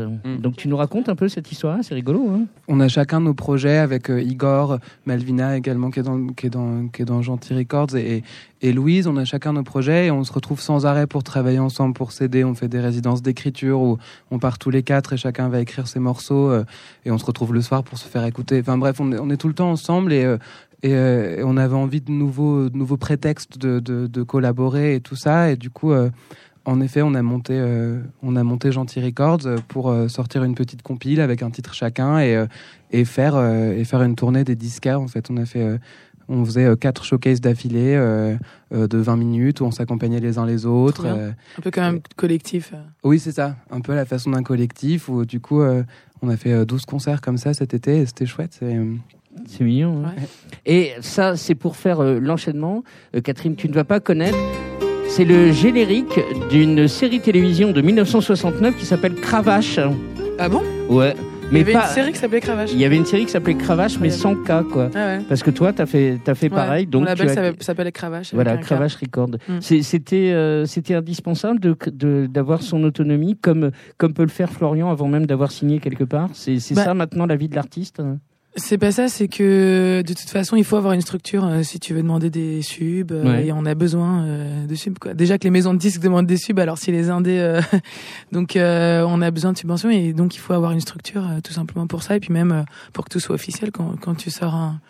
[0.40, 2.28] Donc tu nous racontes un peu cette histoire, c'est rigolo.
[2.30, 6.46] Hein On a chacun nos projets avec euh, Igor, Malvina également qui est dans qui
[6.46, 8.22] est dans qui est dans Gentil Records et
[8.62, 9.06] et Louise.
[9.06, 12.12] On a chacun nos projets et on se retrouve sans arrêt pour travailler ensemble, pour
[12.12, 12.44] s'aider.
[12.44, 13.96] On fait des résidences d'écriture où
[14.30, 16.64] on part tous les quatre et chacun va écrire ses morceaux euh,
[17.06, 18.60] et on se retrouve le soir pour se faire écouter.
[18.60, 20.36] Enfin bref, on est, on est tout le temps ensemble et euh,
[20.82, 24.94] et, euh, et on avait envie de nouveaux de nouveaux prétextes de, de de collaborer
[24.94, 25.92] et tout ça et du coup.
[25.92, 26.10] euh,
[26.66, 30.54] en effet, on a monté, euh, on a monté Gentil Records pour euh, sortir une
[30.54, 32.46] petite compile avec un titre chacun et, euh,
[32.90, 35.00] et faire et faire une tournée des disquaires.
[35.00, 35.78] En fait, on a fait,
[36.28, 37.96] on faisait quatre showcases d'affilée
[38.70, 41.06] de 20 minutes où on s'accompagnait les uns les autres.
[41.06, 42.74] Un peu quand même collectif.
[43.04, 45.62] oui, c'est ça, un peu à la façon d'un collectif où du coup,
[46.22, 48.60] on a fait euh, 12 concerts comme ça cet été et c'était chouette.
[49.46, 50.02] C'est mignon.
[50.06, 50.12] hein.
[50.66, 52.82] Et ça, c'est pour faire euh, l'enchaînement.
[53.14, 54.36] Euh, Catherine, tu ne vas pas connaître.
[55.08, 59.78] C'est le générique d'une série télévision de 1969 qui s'appelle Cravache.
[60.38, 60.62] Ah bon?
[60.88, 61.14] Ouais.
[61.52, 62.70] Il y avait pas- une série qui s'appelait Cravache.
[62.72, 64.88] Il y avait une série qui s'appelait Cravache, mais sans K, quoi.
[64.94, 65.18] Ah ouais.
[65.28, 66.54] Parce que toi, t'as fait, t'as fait Ouais.
[66.54, 66.84] pareil.
[66.86, 68.32] Mon Donc label tu as- s'appelle- s'appelait Cravache.
[68.34, 68.56] Voilà.
[68.58, 69.30] Cravache Record.
[69.48, 69.58] Mm.
[69.60, 75.08] C'était, euh, c'était indispensable de, d'avoir son autonomie, comme, comme peut le faire Florian avant
[75.08, 76.28] même d'avoir signé quelque part.
[76.34, 78.00] C'est, c'est Bah, ça maintenant la vie de l'artiste.
[78.56, 81.78] C'est pas ça, c'est que de toute façon, il faut avoir une structure euh, si
[81.78, 83.46] tu veux demander des subs euh, Ouais.
[83.46, 84.98] et on a besoin euh, de subs.
[84.98, 85.14] Quoi.
[85.14, 87.60] Déjà que les maisons de disques demandent des subs, alors si les indés,
[88.32, 91.86] donc on a besoin de subventions et donc il faut avoir une structure tout simplement
[91.86, 94.80] pour ça et puis même pour que tout soit officiel quand, quand tu sors un,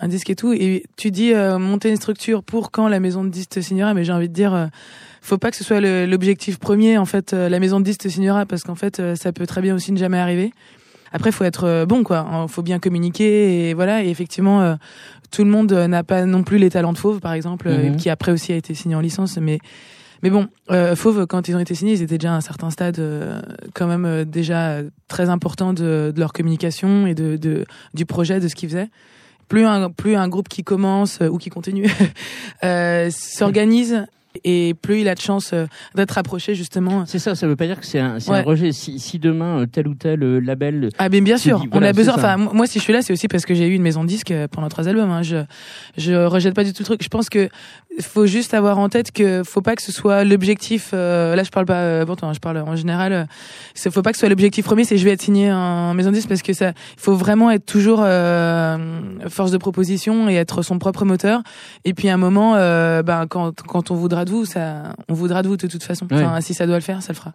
[0.00, 0.52] un disque et tout.
[0.52, 4.04] Et tu dis monter une structure pour quand la maison de disques te signera, mais
[4.04, 4.70] j'ai envie de dire.
[5.22, 8.44] faut pas que ce soit l'objectif premier en fait la maison de disques te signera
[8.44, 10.52] parce qu'en fait ça peut très bien aussi ne jamais arriver
[11.14, 12.26] après, faut être euh, bon, quoi.
[12.42, 14.02] Il faut bien communiquer et voilà.
[14.04, 14.74] Et effectivement, euh,
[15.30, 17.96] tout le monde euh, n'a pas non plus les talents de Fauve, par exemple, Mhm.
[17.96, 19.38] qui après aussi a été signé en licence.
[19.38, 19.58] Mais
[20.22, 22.70] mais bon, euh, Fauve, quand ils ont été signés, ils étaient déjà à un certain
[22.70, 23.40] stade, euh,
[23.74, 28.40] quand même euh, déjà très important de, de leur communication et de, de du projet,
[28.40, 28.88] de ce qu'ils faisaient.
[29.48, 31.86] Plus un plus un groupe qui commence ou qui continue
[33.10, 34.06] s'organise
[34.42, 37.04] et plus il a de chance euh, d'être approché justement.
[37.06, 38.38] C'est ça, ça veut pas dire que c'est un, Ouais.
[38.38, 38.72] un rejet.
[38.72, 40.88] Si, si demain euh, tel ou tel euh, label.
[40.98, 42.14] Ah mais bien sûr, dit, on a besoin.
[42.14, 44.08] Enfin moi si je suis là, c'est aussi parce que j'ai eu une maison de
[44.08, 45.10] disques euh, pendant trois albums.
[45.10, 45.22] Hein.
[45.22, 45.36] Je
[45.96, 47.02] je rejette pas du tout le truc.
[47.02, 47.48] Je pense que
[48.00, 50.90] faut juste avoir en tête que faut pas que ce soit l'objectif.
[50.94, 53.12] euh, là je parle pas euh, pour toi, hein, je parle en général.
[53.12, 56.10] Euh, faut pas que ce soit l'objectif premier, c'est je vais être signé en maison
[56.10, 58.76] de disques parce que ça, il faut vraiment être toujours euh,
[59.28, 61.42] force de proposition et être son propre moteur.
[61.84, 65.14] Et puis à un moment, euh, ben quand quand on voudra de vous, ça, on
[65.14, 66.06] voudra de vous de toute façon.
[66.10, 67.32] Enfin si ça doit le faire, ça le fera.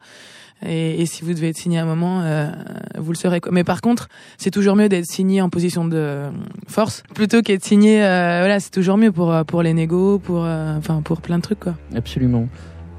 [0.65, 2.49] Et, et si vous devez être signé à un moment, euh,
[2.97, 3.39] vous le serez.
[3.49, 6.29] Mais par contre, c'est toujours mieux d'être signé en position de euh,
[6.67, 8.03] force plutôt qu'être signé.
[8.03, 11.43] euh, voilà, c'est toujours mieux pour pour les négos, pour euh, enfin pour plein de
[11.43, 11.75] trucs quoi.
[11.95, 12.47] Absolument.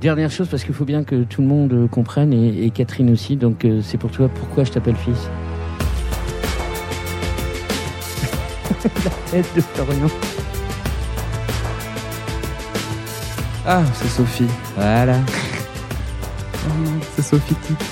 [0.00, 3.36] Dernière chose, parce qu'il faut bien que tout le monde comprenne, et, et Catherine aussi,
[3.36, 5.28] donc euh, c'est pour toi pourquoi je t'appelle fils?
[9.04, 10.08] La tête de Florian.
[13.72, 14.48] Ah, c'est Sophie.
[14.74, 15.20] Voilà.
[17.14, 17.84] C'est Sophie Tite.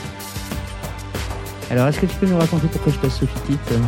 [1.71, 3.79] Alors, est-ce que tu peux nous raconter pourquoi je passe Sophie Tite euh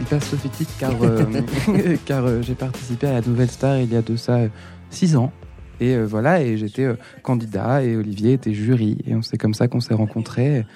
[0.00, 1.24] Il passe Sophie Tite car, euh,
[2.06, 4.40] car euh, j'ai participé à la Nouvelle Star il y a de ça
[4.90, 5.30] 6 ans.
[5.78, 8.98] Et euh, voilà, et j'étais euh, candidat et Olivier était jury.
[9.06, 10.66] Et c'est comme ça qu'on s'est rencontrés.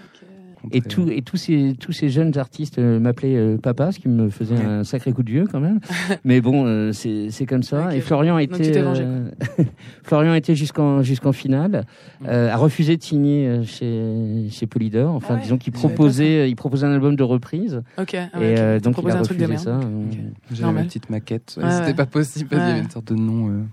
[0.72, 4.08] Et, tout, et tous, ces, tous ces jeunes artistes euh, m'appelaient euh, papa, ce qui
[4.08, 5.80] me faisait un sacré coup de vieux quand même.
[6.24, 7.94] Mais bon, euh, c'est c'est comme ça.
[7.94, 9.30] Et Florian était, vengé, euh,
[10.02, 11.84] Florian était jusqu'en jusqu'en finale,
[12.26, 15.14] euh, a refusé de signer chez, chez Polydor.
[15.14, 17.82] Enfin, Ah ouais disons qu'il proposait, il proposait un album de reprise.
[17.98, 19.78] Ok, ah et ouais, euh, donc il a refusé ça.
[19.78, 20.18] Ok.
[20.52, 21.56] J'avais ma petite maquette.
[21.60, 21.94] Ouais, C'était ouais.
[21.94, 23.64] pas possible parce qu'il y avait une sorte de non,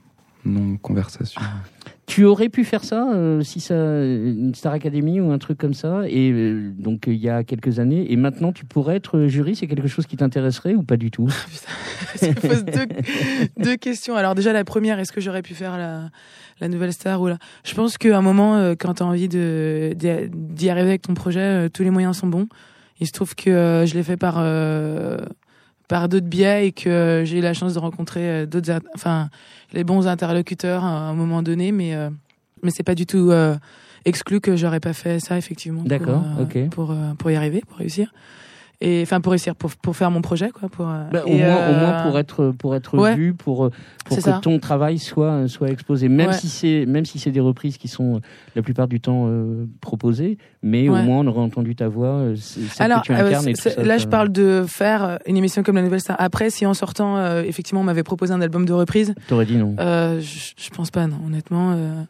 [0.47, 1.41] euh, non conversation.
[2.07, 5.73] Tu aurais pu faire ça euh, si ça une Star Academy ou un truc comme
[5.73, 9.27] ça et euh, donc il y a quelques années et maintenant tu pourrais être euh,
[9.27, 11.27] jury c'est quelque chose qui t'intéresserait ou pas du tout?
[12.15, 12.87] Ça me pose deux,
[13.57, 14.15] deux questions.
[14.15, 16.09] Alors déjà la première, est-ce que j'aurais pu faire la,
[16.59, 19.27] la nouvelle star ou là Je pense qu'à un moment, euh, quand tu as envie
[19.27, 22.47] de d'y d'y arriver avec ton projet, euh, tous les moyens sont bons.
[22.99, 25.17] Il se trouve que euh, je l'ai fait par euh,
[25.87, 29.29] par d'autres biais et que euh, j'ai eu la chance de rencontrer euh, d'autres, enfin
[29.73, 32.09] les bons interlocuteurs à un moment donné, mais euh,
[32.63, 33.55] mais c'est pas du tout euh,
[34.05, 35.81] exclu que j'aurais pas fait ça effectivement.
[35.81, 36.23] pour, D'accord.
[36.71, 38.13] Pour euh, pour y arriver, pour réussir.
[38.79, 41.55] Et enfin pour réussir pour pour faire mon projet quoi pour euh, Bah, au, moins,
[41.55, 43.15] au euh, moins pour être pour être ouais.
[43.15, 43.71] vu, pour euh,
[44.05, 44.39] pour que ça.
[44.41, 46.33] ton travail soit soit exposé, même Ouais.
[46.33, 48.21] si c'est même si c'est des reprises qui sont
[48.55, 52.35] la plupart du temps euh, proposées, mais au moins on aurait entendu ta voix, euh,
[52.77, 53.81] Alors, que tu euh, incarnes et tout ça.
[53.83, 56.15] là, je parle de faire euh, une émission comme la Nouvelle Star.
[56.19, 59.57] Après, si en sortant, euh, effectivement, on m'avait proposé un album de reprise, T'aurais dit
[59.57, 59.75] non.
[59.79, 61.71] euh, je, je pense pas, non, honnêtement.
[61.75, 62.03] euh,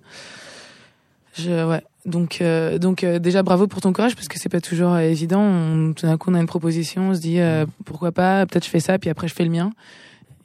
[1.38, 1.82] je, ouais.
[2.08, 5.00] Donc, euh, donc euh, déjà bravo pour ton courage parce que c'est pas toujours euh,
[5.00, 5.42] évident.
[5.42, 8.64] On, tout d'un coup, on a une proposition, on se dit euh, pourquoi pas, peut-être
[8.64, 9.72] je fais ça, puis après je fais le mien.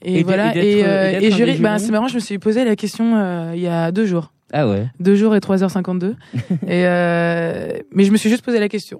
[0.02, 0.56] Et, Et voilà.
[0.56, 3.16] et Et, et euh, et jury, jurys c'est marrant, je me suis posé la question
[3.16, 4.32] euh, il y a deux jours.
[4.52, 4.86] Ah ouais.
[5.00, 6.14] Deux jours et 3h52.
[6.50, 8.98] et euh, mais je me suis juste posé la question.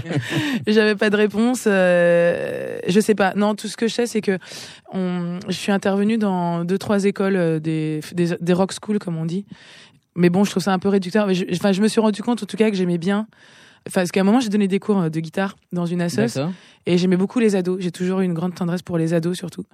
[0.66, 1.64] J'avais pas de réponse.
[1.66, 3.34] Euh, je sais pas.
[3.36, 4.38] Non, tout ce que je sais, c'est que
[4.92, 9.26] on, je suis intervenue dans deux trois écoles des, des des rock schools comme on
[9.26, 9.44] dit.
[10.16, 11.26] Mais bon, je trouve ça un peu réducteur.
[11.26, 13.26] Mais je- Enfin, je, me suis rendu compte en tout cas que j'aimais bien.
[13.88, 16.34] Enfin, parce qu'à un moment, j'ai donné des cours euh, de guitare dans une assoce
[16.86, 17.78] et j'aimais beaucoup les ados.
[17.80, 19.64] J'ai toujours eu une grande tendresse pour les ados surtout.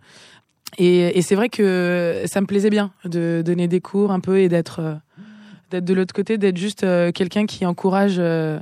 [0.79, 4.39] Et, et c'est vrai que ça me plaisait bien de donner des cours un peu
[4.39, 4.95] et d'être euh,
[5.71, 8.61] d'être de l'autre côté, d'être juste euh, quelqu'un qui encourage euh,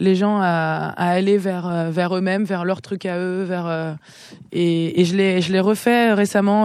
[0.00, 3.96] les gens à, à aller vers vers eux-mêmes, vers leur truc à eux, vers
[4.52, 6.64] et, et je l'ai je l'ai refait récemment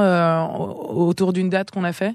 [0.60, 2.14] au- autour d'une date qu'on a fait.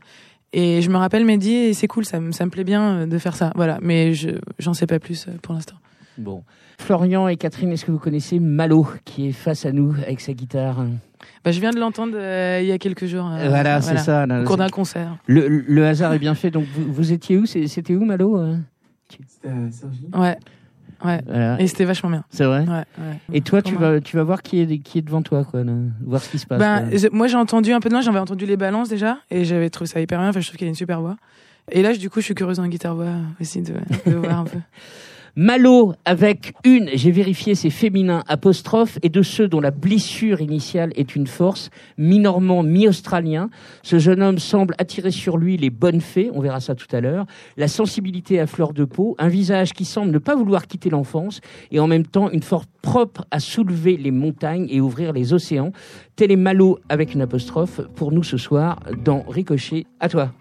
[0.53, 3.07] Et je me rappelle Mehdi et c'est cool, ça me ça me plaît bien euh,
[3.07, 3.53] de faire ça.
[3.55, 5.77] Voilà, mais je j'en sais pas plus euh, pour l'instant.
[6.19, 6.43] Bon.
[6.79, 10.33] Florian et Catherine, est-ce que vous connaissez Malo qui est face à nous avec sa
[10.33, 10.85] guitare
[11.45, 13.29] Bah, je viens de l'entendre euh, il y a quelques jours.
[13.31, 15.17] euh, Voilà, c'est ça, là, Au cours d'un concert.
[15.27, 16.51] le, le hasard est bien fait.
[16.51, 18.57] Donc vous, vous étiez où C'est- C'était où Malo euh
[20.15, 20.37] Ouais.
[21.05, 21.21] Ouais.
[21.27, 21.61] Voilà.
[21.61, 22.25] Et c'était vachement bien.
[22.31, 23.19] C'est vrai Ouais, ouais.
[23.33, 25.73] Et toi, tu vas, tu vas voir qui est, qui est devant toi, quoi, là,
[26.05, 26.59] voir ce qui se passe.
[26.59, 29.45] Ben, je- moi, j'ai entendu un peu de loin, j'avais entendu les balances déjà, et
[29.45, 30.29] j'avais trouvé ça hyper bien.
[30.29, 31.17] Enfin, je trouve qu'il a une super voix.
[31.73, 33.07] Et là, du coup, je suis curieuse en guitare-voix
[33.41, 33.75] aussi de,
[34.07, 34.59] de voir un peu.
[35.37, 40.93] Malo avec une, j'ai vérifié, c'est féminin, apostrophe, et de ceux dont la blessure initiale
[40.97, 43.51] est une force, mi-normand, mi-australien.
[43.83, 47.01] Ce jeune homme semble attirer sur lui les bonnes fées, on verra ça tout à
[47.01, 47.27] l'heure,
[47.57, 51.41] la sensibilité à fleur de peau, un visage qui semble ne pas vouloir quitter l'enfance,
[51.71, 55.73] et en même temps une force propre à soulever les montagnes et ouvrir les océans.
[56.17, 59.87] Tel est Malo avec une apostrophe pour nous ce soir dans Ricochet.
[60.01, 60.33] À toi.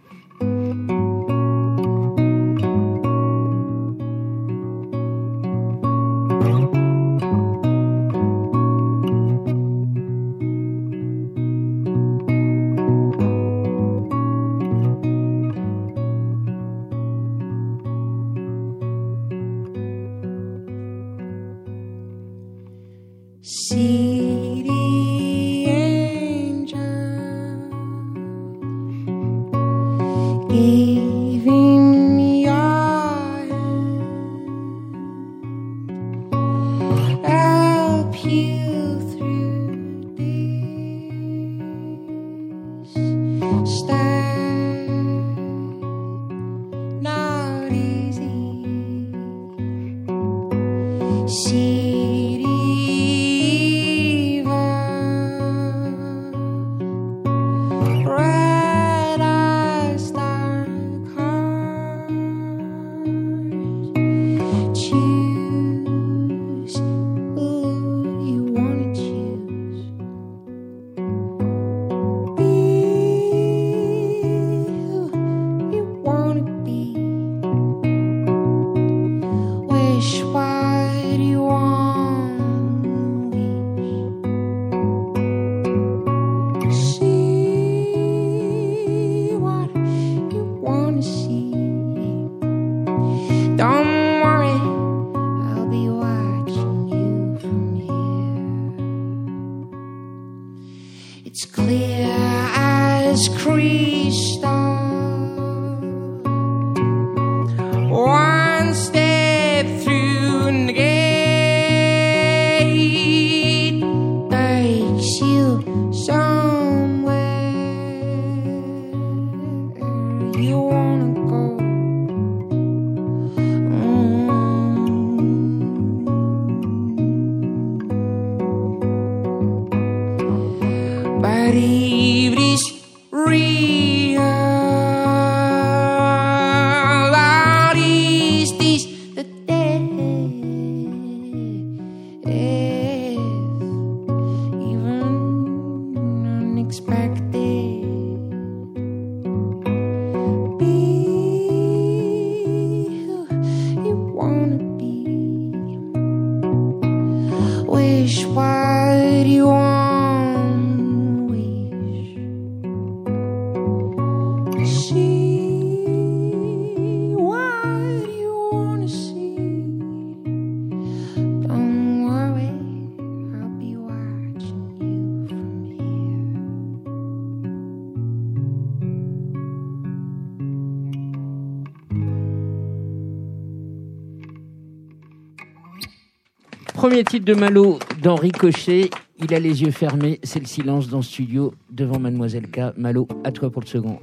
[187.03, 188.89] Titre de Malo dans Ricochet.
[189.19, 190.19] Il a les yeux fermés.
[190.23, 192.77] C'est le silence dans le studio devant Mademoiselle K.
[192.77, 193.99] Malo, à toi pour le second.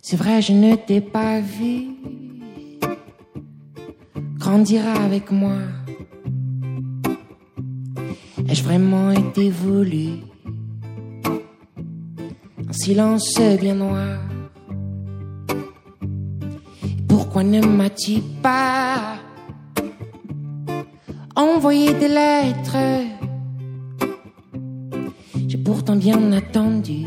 [0.00, 1.93] C'est vrai, je ne t'ai pas vu
[4.54, 5.58] grandir avec moi.
[8.48, 10.20] Ai-je vraiment été voulu?
[12.68, 14.20] Un silence bien noir.
[17.08, 19.16] Pourquoi ne m'as-tu pas
[21.34, 22.76] envoyé des lettres?
[25.48, 27.06] J'ai pourtant bien attendu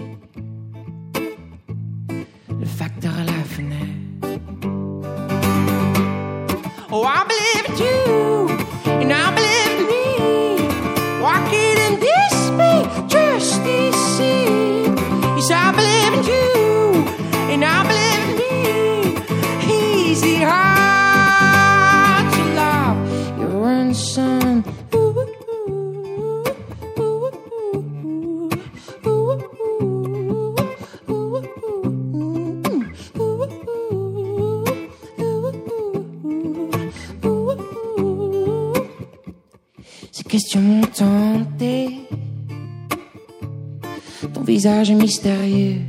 [44.67, 45.81] mystérieux.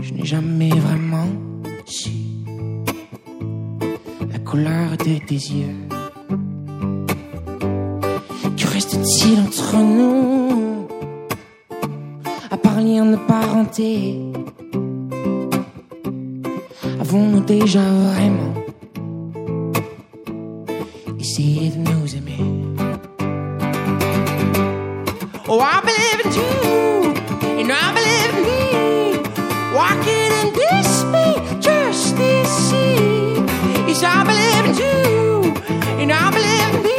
[0.00, 1.26] Je n'ai jamais vraiment
[1.84, 2.10] su
[4.30, 5.76] la couleur de tes yeux.
[8.56, 10.86] Que reste-t-il entre nous?
[12.50, 14.20] À part lien de parenté
[17.00, 18.54] Avons-nous déjà vraiment
[21.18, 22.71] essayé de nous aimer?
[25.54, 27.12] Oh, I believe in you,
[27.60, 29.18] and I believe in me.
[29.74, 33.36] Walking in this space, just ici.
[33.86, 35.52] Yes, I believe in you,
[36.00, 36.91] and I believe in me.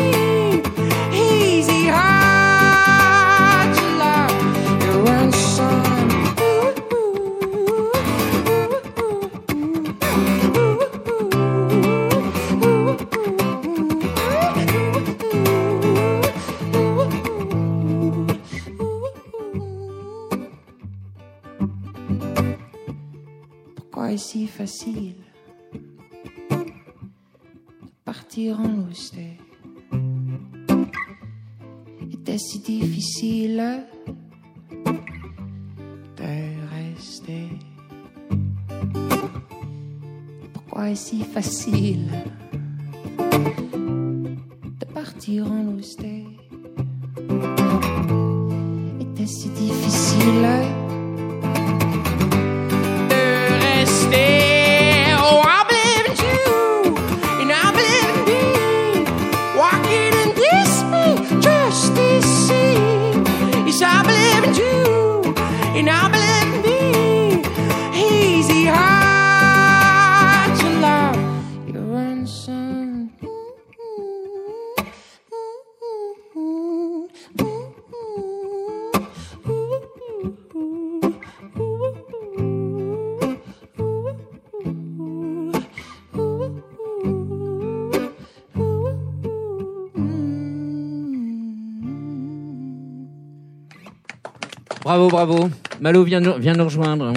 [94.83, 95.49] Bravo, bravo.
[95.81, 97.13] Malo vient, nous- vient nous rejoindre.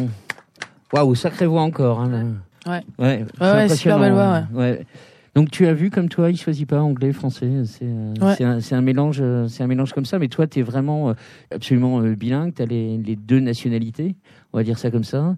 [0.92, 2.00] Waouh, sacrée voix encore.
[2.00, 2.34] hein.
[2.66, 2.82] Ouais.
[2.98, 4.86] Ouais, ouais, super belle voix, impressionnant, ouais.
[5.34, 7.50] Donc tu as vu comme toi, il choisit pas anglais, français.
[7.66, 8.42] C'est euh, Ouais.
[8.42, 10.18] un, un mélange, euh, c'est un mélange comme ça.
[10.18, 11.14] Mais toi, tu es vraiment euh,
[11.54, 12.54] absolument bilingue.
[12.54, 14.16] Tu as les, les deux nationalités,
[14.52, 15.36] on va dire ça comme ça.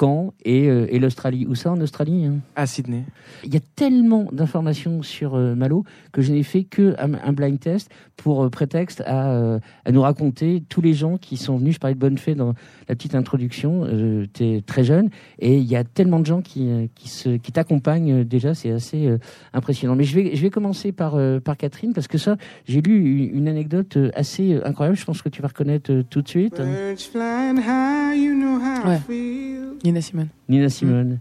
[0.00, 1.46] Caen et, euh, et l'Australie.
[1.48, 2.36] Où ça en Australie hein?
[2.56, 3.04] À Sydney.
[3.44, 7.32] Il y a tellement d'informations sur euh, Malo que je n'ai fait que un, un
[7.32, 11.56] blind test pour euh, prétexte à, euh, à nous raconter tous les gens qui sont
[11.58, 11.74] venus.
[11.74, 12.54] Je parlais de bonne fée dans
[12.88, 13.84] la petite introduction.
[13.84, 17.36] Euh, tu es très jeune et il y a tellement de gens qui, qui, se,
[17.36, 18.54] qui t'accompagnent euh, déjà.
[18.54, 19.18] C'est assez euh,
[19.52, 19.94] impressionnant.
[19.94, 22.36] Mais je vais, je vais commencer par, euh, par Catherine parce que ça,
[22.66, 24.96] j'ai lu une, anecdote assez incroyable.
[24.96, 26.56] Je pense que tu vas reconnaître euh, tout de suite.
[26.56, 28.96] Birds flying high, you know how Ouais.
[28.96, 29.63] I feel.
[29.82, 30.28] Nina Simone.
[30.48, 31.18] Nina Simone.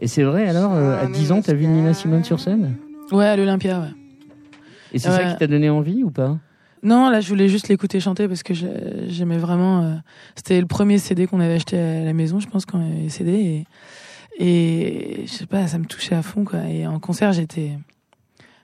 [0.00, 2.74] Et c'est vrai alors, euh, à 10 ans, tu as vu Nina Simone sur scène?
[3.12, 3.88] Ouais, à l'Olympia, ouais.
[4.92, 5.16] Et c'est Ouais.
[5.16, 6.38] ça qui t'a donné envie ou pas?
[6.82, 9.82] Non, là, je voulais juste l'écouter chanter parce que j'ai- j'aimais vraiment.
[9.82, 9.94] euh,
[10.36, 13.08] C'était le premier CD qu'on avait acheté à la maison, je pense, quand on avait
[13.08, 13.64] CD.
[14.38, 16.60] Et, et je sais pas, ça me touchait à fond, quoi.
[16.68, 17.78] Et en concert, j'étais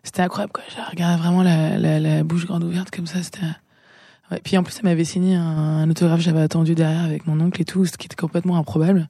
[0.02, 0.62] c'était incroyable quoi.
[0.74, 3.22] J'ai regardé vraiment la, la, la bouche grande ouverte comme ça.
[3.22, 3.40] C'était.
[4.30, 4.40] Ouais.
[4.44, 6.20] Puis en plus, elle m'avait signé un, un autographe.
[6.20, 9.08] J'avais attendu derrière avec mon oncle et tout, ce qui était complètement improbable.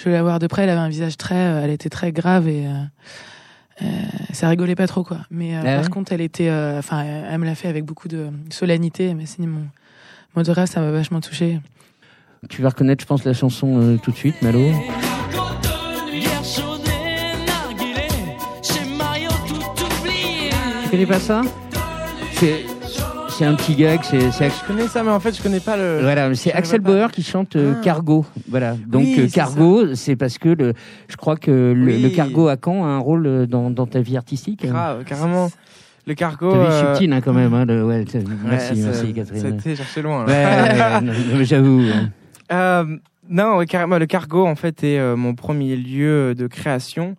[0.00, 0.62] Je voulais la voir de près.
[0.62, 1.34] Elle avait un visage très.
[1.34, 2.66] euh, Elle était très grave et.
[2.66, 2.70] euh,
[3.82, 3.86] euh,
[4.32, 5.18] ça rigolait pas trop quoi.
[5.30, 6.48] Mais euh, Ah par ouais contre, elle était.
[6.48, 9.08] euh, Enfin, elle me l'a fait avec beaucoup de solennité.
[9.08, 9.66] Elle m'a signé mon,
[10.34, 10.70] mon autographe.
[10.70, 11.60] Ça m'a vachement touché.
[12.48, 14.70] Tu vas reconnaître, je pense, la chanson euh, tout de suite, Malo.
[20.84, 21.42] Tu connais pas ça?
[22.34, 22.64] C'est
[23.40, 25.74] c'est un petit gag, c'est c'est Je connais ça, mais en fait, je connais pas
[25.78, 26.00] le.
[26.02, 26.80] Voilà, c'est je Axel.
[26.82, 27.80] Bauer qui chante euh, Ah.
[27.82, 28.26] Cargo.
[28.50, 28.76] Voilà.
[28.86, 30.74] Donc Oui, euh, c'est Cargo, c'est parce que le,
[31.08, 32.02] je crois que le, Oui.
[32.02, 34.66] le cargo à Caen a un rôle euh, dans, dans ta vie artistique.
[34.66, 35.50] Grave, carrément.
[36.06, 36.50] Le cargo.
[36.52, 37.54] T'as vu euh, subtil hein, quand même.
[37.54, 39.46] Hein, le- ouais, t'as- ouais, merci, merci Catherine.
[39.46, 40.26] a été cherché loin.
[40.26, 41.00] Là.
[41.00, 41.80] ouais, j'avoue.
[41.94, 42.10] hein.
[42.52, 42.96] Euh,
[43.30, 47.16] non, ouais, carrément, le cargo, en fait, est euh, mon premier lieu de création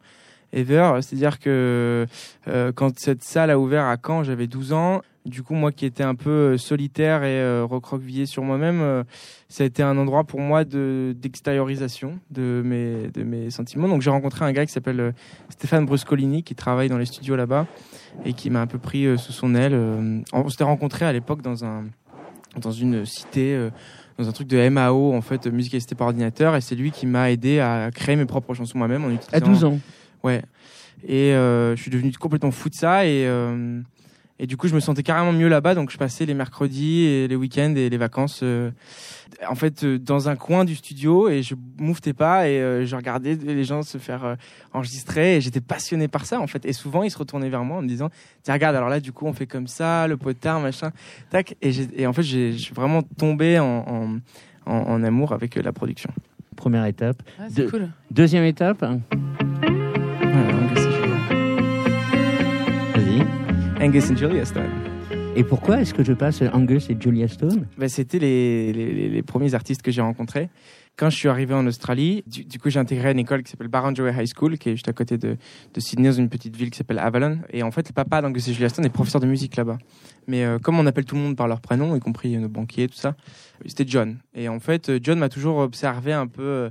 [0.53, 0.91] ever.
[1.01, 2.05] C'est-à-dire que
[2.47, 5.01] euh, quand cette salle a ouvert à Caen, j'avais 12 ans.
[5.25, 9.03] Du coup, moi qui étais un peu euh, solitaire et euh, recroquevillé sur moi-même, euh,
[9.49, 13.87] ça a été un endroit pour moi de d'extériorisation de mes de mes sentiments.
[13.87, 15.13] Donc j'ai rencontré un gars qui s'appelle
[15.49, 17.67] Stéphane Bruscolini qui travaille dans les studios là-bas
[18.25, 19.75] et qui m'a un peu pris sous son aile.
[20.33, 21.85] On s'était rencontrés à l'époque dans un
[22.57, 23.69] dans une cité
[24.17, 27.05] dans un truc de MAO en fait musique assistée par ordinateur et c'est lui qui
[27.05, 29.79] m'a aidé à créer mes propres chansons moi-même en utilisant À 12 ans.
[30.23, 30.41] Ouais.
[31.07, 33.81] Et euh, je suis devenu complètement fou de ça et euh,
[34.41, 37.27] et du coup je me sentais carrément mieux là-bas donc je passais les mercredis et
[37.29, 38.71] les week-ends et les vacances euh,
[39.47, 42.95] en fait euh, dans un coin du studio et je mouffetais pas et euh, je
[42.95, 44.35] regardais les gens se faire euh,
[44.73, 47.77] enregistrer et j'étais passionné par ça en fait et souvent ils se retournaient vers moi
[47.77, 48.09] en me disant
[48.43, 50.91] tiens regarde alors là du coup on fait comme ça le potard machin
[51.29, 54.17] tac et, en fait j'ai- je suis vraiment tombé en, en,
[54.65, 56.09] en, en amour avec euh, la production
[56.57, 57.23] Première étape.
[57.39, 57.89] Ouais, c'est Deux- cool.
[58.11, 58.83] Deuxième étape.
[58.83, 60.53] Voilà,
[63.81, 64.69] Angus et Julia Stone
[65.35, 67.65] Et pourquoi est-ce que je passe Angus et Julia Stone?
[67.79, 70.51] Bah, c'était les, les, premiers artistes que j'ai rencontrés.
[70.97, 73.69] Quand je suis arrivé en Australie, du, du coup, j'ai intégré une école qui s'appelle
[73.69, 75.35] Barrenjoey High School, qui est juste à côté de,
[75.73, 77.39] de Sydney, dans une petite ville qui s'appelle Avalon.
[77.49, 79.79] Et en fait, le papa d'Angus et Julia Stone est professeur de musique là-bas.
[80.27, 82.87] Mais euh, comme on appelle tout le monde par leur prénom, y compris nos banquiers,
[82.87, 83.15] tout ça,
[83.65, 84.19] c'était John.
[84.35, 86.69] Et en fait, euh, John m'a toujours observé un peu euh,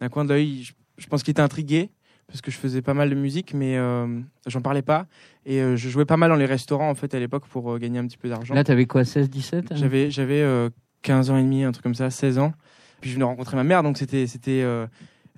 [0.00, 0.62] d'un coin de l'œil.
[0.62, 1.90] Je, je pense qu'il était intrigué
[2.26, 4.06] parce que je faisais pas mal de musique, mais euh,
[4.46, 5.06] j'en parlais pas.
[5.46, 7.78] Et euh, je jouais pas mal dans les restaurants en fait à l'époque pour euh,
[7.78, 8.54] gagner un petit peu d'argent.
[8.54, 9.74] Là, t'avais quoi, 16, 17 hein?
[9.76, 10.70] J'avais j'avais euh,
[11.02, 12.52] 15 ans et demi, un truc comme ça, 16 ans.
[13.00, 14.64] Puis je venais rencontrer ma mère, donc c'était c'était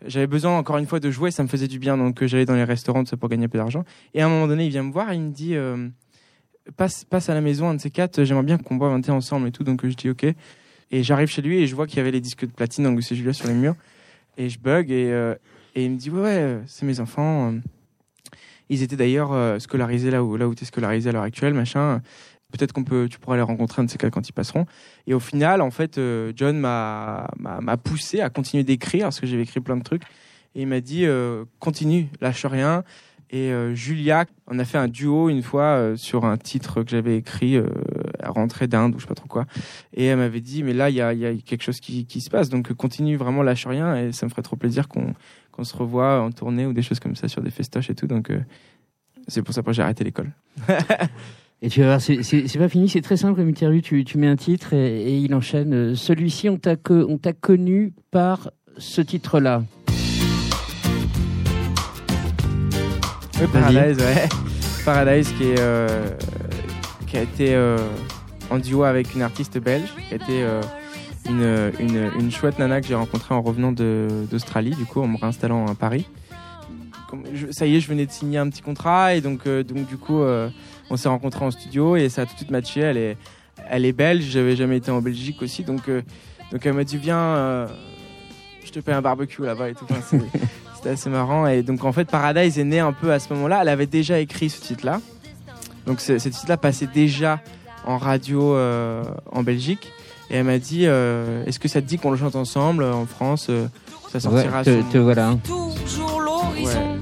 [0.04, 2.54] j'avais besoin encore une fois de jouer, ça me faisait du bien, donc j'allais dans
[2.54, 3.82] les restaurants tout ça pour gagner un peu d'argent.
[4.14, 5.56] Et à un moment donné, il vient me voir et il me dit
[6.76, 9.10] passe passe à la maison un de ces quatre, j'aimerais bien qu'on boive un thé
[9.10, 10.26] ensemble et tout, donc je dis ok.
[10.92, 13.10] Et j'arrive chez lui et je vois qu'il y avait les disques de platine d'Angus
[13.10, 13.74] et Julia sur les murs
[14.36, 15.34] et je bug et euh,
[15.76, 17.52] et il me dit ouais ouais euh, c'est mes enfants.
[17.52, 17.60] euh.
[18.68, 21.54] Ils étaient d'ailleurs euh, scolarisés là où là où tu es scolarisé à l'heure actuelle,
[21.54, 22.02] machin.
[22.50, 24.66] Peut-être qu'on peut, tu pourras les rencontrer un de ces quand ils passeront.
[25.06, 26.00] Et au final, en fait,
[26.36, 30.04] John m'a m'a poussé à continuer d'écrire parce que j'avais écrit plein de trucs.
[30.54, 31.06] Et il m'a dit
[31.58, 32.84] continue, lâche rien.
[33.30, 36.90] Et euh, Julia, on a fait un duo une fois euh, sur un titre que
[36.90, 37.66] j'avais écrit euh,
[38.22, 39.46] à rentrée d'Inde ou je sais pas trop quoi.
[39.94, 42.20] Et elle m'avait dit mais là il y a, y a quelque chose qui, qui
[42.20, 45.12] se passe donc continue vraiment lâche rien et ça me ferait trop plaisir qu'on
[45.50, 48.06] qu'on se revoie en tournée ou des choses comme ça sur des festoches et tout
[48.06, 48.38] donc euh,
[49.26, 50.30] c'est pour ça que j'ai arrêté l'école.
[51.62, 53.80] Et tu vas voir, c'est- pas fini, c'est très simple comme interview.
[53.80, 55.94] Tu, tu mets un titre et, et il enchaîne.
[55.96, 56.76] Celui-ci, on t'a
[57.32, 59.64] connu par ce titre-là.
[63.40, 63.46] Oui.
[63.52, 64.28] Paradise, ouais.
[64.84, 66.08] Paradise qui, est, euh,
[67.06, 67.76] qui a été euh,
[68.50, 70.62] en duo avec une artiste belge, qui a été euh,
[71.28, 75.18] une, une, une chouette nana que j'ai rencontrée en revenant d'Australie, du coup, en me
[75.18, 76.06] réinstallant à Paris.
[77.10, 79.62] Comme je- ça y est, je venais de signer un petit contrat et donc, euh,
[79.62, 80.48] donc du coup, euh,
[80.90, 82.80] on s'est rencontrés en studio et ça a tout de suite matché.
[82.80, 83.16] Elle est,
[83.68, 86.02] elle est belge, j'avais jamais été en Belgique aussi, donc, euh,
[86.52, 87.66] donc elle m'a dit viens, euh,
[88.64, 89.86] je te paye un barbecue là-bas et tout.
[89.90, 90.18] Enfin,
[90.86, 91.48] C'était assez marrant.
[91.48, 93.58] Et donc, en fait, Paradise est né un peu à ce moment-là.
[93.62, 95.00] Elle avait déjà écrit ce titre-là.
[95.84, 97.40] Donc, ce, ce titre-là passait déjà
[97.84, 99.92] en radio euh, en Belgique.
[100.30, 102.92] Et elle m'a dit euh, Est-ce que ça te dit qu'on le chante ensemble euh,
[102.92, 103.66] en France euh,
[104.12, 105.36] Ça sortira Ouais, te, voilà.
[105.42, 106.98] Toujours l'horizon.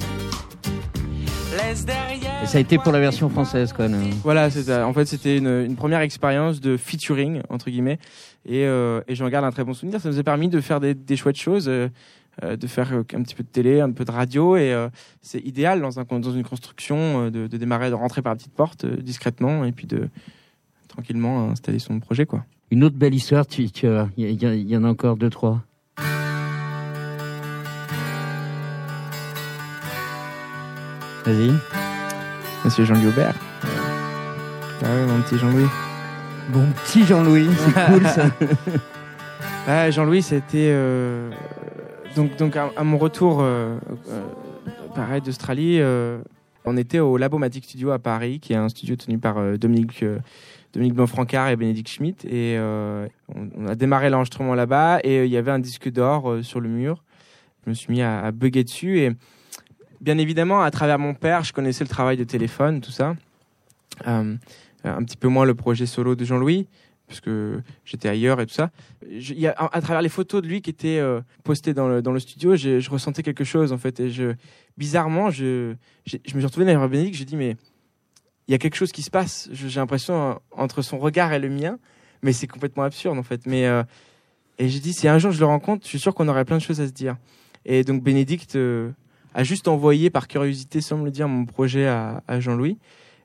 [1.55, 2.43] Laisse derrière.
[2.43, 3.89] Et ça a été pour la version française, quoi.
[3.89, 3.99] non?
[4.23, 4.87] Voilà, c'est ça.
[4.87, 7.99] En fait, c'était une, une première expérience de featuring, entre guillemets.
[8.47, 10.01] Et, euh, et j'en garde un très bon souvenir.
[10.01, 11.71] Ça nous a permis de faire des, des chouettes choses,
[12.43, 14.57] de faire euh, un petit peu de télé, un peu de radio.
[14.57, 14.89] Et euh,
[15.23, 18.37] c'est idéal dans, un, dans une construction euh, de, de démarrer, de rentrer par la
[18.37, 20.09] petite porte euh, discrètement et puis de
[20.89, 22.45] tranquillement installer son projet, quoi.
[22.71, 23.87] Une autre belle histoire, tu, tu.
[24.17, 25.63] Il y, en a encore deux, trois.
[31.25, 31.53] Vas-y.
[32.65, 33.35] Monsieur Jean-Louis Aubert.
[34.83, 35.67] Ah ouais, mon petit Jean-Louis.
[36.53, 38.31] Bon petit Jean-Louis, c'est cool ça.
[39.67, 41.31] Ah, Jean-Louis, c'était euh,
[42.15, 44.23] donc donc à, mon retour, euh, euh,
[44.95, 46.19] pareil d'Australie, euh,
[46.65, 50.05] on était au Labomatic Studio à Paris, qui est un studio tenu par Dominique
[50.73, 55.59] Dominique et Bénédicte Schmitt, et on, a démarré l'enregistrement là-bas, et il y avait un
[55.59, 57.05] disque d'or sur le mur.
[57.65, 59.11] Je me suis mis à, à bugger dessus, et
[60.01, 63.15] bien évidemment, à travers mon père, je connaissais le travail de téléphone, tout ça.
[64.07, 66.67] Un petit peu moins le projet solo de Jean-Louis,
[67.15, 68.71] parce que j'étais ailleurs et tout ça.
[69.57, 73.23] À, travers les photos de lui qui étaient euh, postées dans le, studio, je ressentais
[73.23, 74.01] quelque chose en fait.
[74.01, 74.11] Et
[74.77, 75.75] bizarrement, je,
[76.13, 77.57] me suis retrouvé derrière Bénédicte, j'ai dit mais
[78.49, 79.49] il y a quelque chose qui se passe.
[79.53, 81.79] J'ai l'impression euh, entre son regard et le mien,
[82.23, 83.47] mais c'est complètement absurde en fait.
[83.47, 83.85] Mais euh,
[84.59, 86.59] et j'ai dit si un jour je le rencontre, je suis sûr qu'on aurait plein
[86.59, 87.17] de choses à se dire.
[87.65, 88.59] Et donc Bénédicte
[89.35, 92.79] a juste envoyé par curiosité, dire, mon projet à, à Jean-Louis.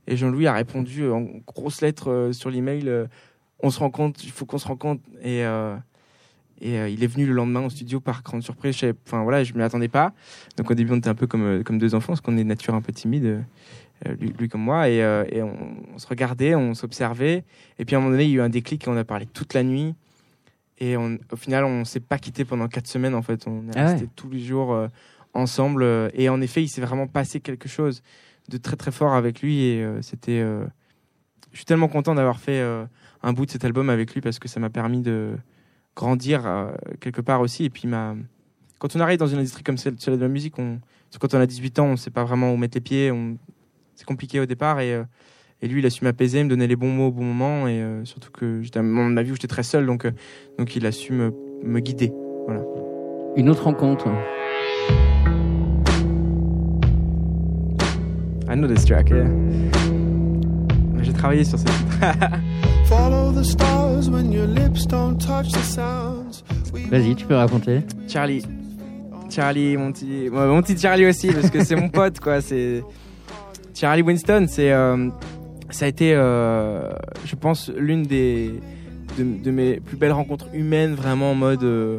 [0.05, 3.07] Et Jean-Louis a répondu en grosses lettres sur l'email
[3.61, 5.03] on se rencontre, il faut qu'on se rencontre.
[5.21, 5.75] Et, euh,
[6.61, 8.77] et euh, il est venu le lendemain au studio par grande surprise.
[8.77, 10.13] Je Enfin voilà, je m'y attendais pas.
[10.57, 12.43] Donc au début, on était un peu comme, euh, comme deux enfants, parce qu'on est
[12.43, 13.25] de nature un peu timide,
[14.05, 14.89] euh, lui, lui comme moi.
[14.89, 15.55] Et, et on,
[15.93, 17.43] on se regardait, on s'observait.
[17.79, 19.03] Et puis à un moment donné, il y a eu un déclic et on a
[19.03, 19.95] parlé toute la nuit.
[20.79, 23.13] Et on, au final, on s'est pas quitté pendant quatre semaines.
[23.13, 23.91] En fait, on est Ah ouais.
[23.93, 24.87] resté tous les jours
[25.33, 25.85] ensemble.
[26.13, 28.01] Et en effet, il s'est vraiment passé quelque chose
[28.47, 29.61] de très très fort avec lui.
[29.63, 30.39] Et c'était.
[31.51, 32.63] je suis tellement content d'avoir fait
[33.23, 35.35] un bout de cet album avec lui parce que ça m'a permis de
[35.95, 37.65] grandir euh, quelque part aussi.
[37.65, 38.15] Et puis, m'a...
[38.79, 40.79] quand on arrive dans une industrie comme celle, de la musique, on...
[41.19, 43.11] quand on a 18 ans, on ne sait pas vraiment où mettre les pieds.
[43.11, 43.37] On...
[43.95, 44.79] C'est compliqué au départ.
[44.79, 45.03] Et, euh,
[45.61, 47.67] et lui, il a su m'apaiser, me donner les bons mots au bon moment.
[47.67, 49.85] Et euh, surtout que j'étais à un moment de ma vie où j'étais très seul.
[49.85, 50.07] Donc,
[50.57, 52.13] donc il a su me, me guider.
[52.45, 52.63] Voilà.
[53.35, 54.07] Une autre rencontre.
[58.51, 59.27] I know this track, yeah.
[61.01, 61.99] J'ai travaillé sur ce titre.
[63.09, 66.43] Follow the stars when your lips don't touch the sounds.
[66.91, 67.81] Vas-y, tu peux raconter.
[68.07, 68.43] Charlie.
[69.31, 72.39] Charlie, mon petit, mon petit Charlie aussi, parce que c'est mon pote, quoi.
[72.41, 72.83] C'est
[73.73, 74.45] Charlie Winston.
[74.47, 75.09] C'est, euh,
[75.71, 76.91] ça a été, euh,
[77.25, 78.53] je pense, l'une des
[79.17, 81.97] de, de mes plus belles rencontres humaines, vraiment en mode euh,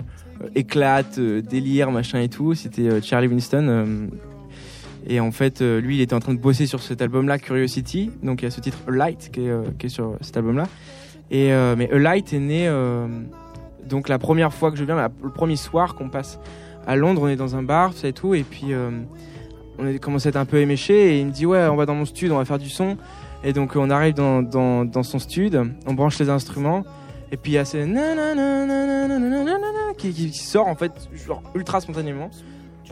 [0.55, 2.55] éclate, euh, délire, machin et tout.
[2.55, 3.67] C'était euh, Charlie Winston.
[3.69, 4.07] euh,
[5.09, 8.13] et en fait, euh, lui, il était en train de bosser sur cet album-là, Curiosity.
[8.23, 10.69] Donc il y a ce titre Light qui est, euh, qui est sur cet album-là.
[11.31, 13.07] Et euh, mais A Light est né euh,
[13.85, 16.39] donc la première fois que je viens, la, le premier soir qu'on passe
[16.87, 18.91] à Londres, on est dans un bar, ça et tout, et puis euh,
[19.79, 21.87] on a commencé à être un peu éméché et il me dit ouais, on va
[21.87, 22.97] dans mon stud, on va faire du son.
[23.45, 26.85] Et donc on arrive dans, dans, dans son stud, on branche les instruments
[27.33, 27.87] et puis il y a ces
[29.97, 30.93] qui, qui sort en fait
[31.27, 32.31] genre ultra spontanément.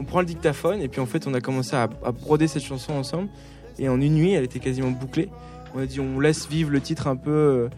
[0.01, 2.63] On prend le dictaphone et puis en fait on a commencé à, à broder cette
[2.63, 3.29] chanson ensemble
[3.81, 5.29] et en une nuit elle était quasiment bouclée.
[5.75, 7.69] On a dit on laisse vivre le titre un peu euh,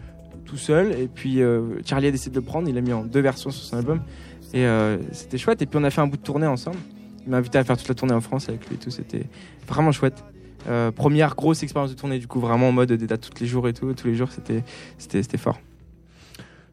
[0.51, 3.05] tout seul, et puis euh, Charlie a décidé de le prendre, il l'a mis en
[3.05, 4.01] deux versions sur son album.
[4.53, 5.61] Et euh, c'était chouette.
[5.61, 6.77] Et puis on a fait un bout de tournée ensemble.
[7.25, 8.89] Il m'a invité à faire toute la tournée en France avec lui et tout.
[8.89, 9.23] C'était
[9.65, 10.25] vraiment chouette.
[10.67, 13.47] Euh, première grosse expérience de tournée, du coup, vraiment en mode des dates tous les
[13.47, 13.93] jours et tout.
[13.93, 14.27] Tous les jours,
[14.97, 15.57] c'était fort.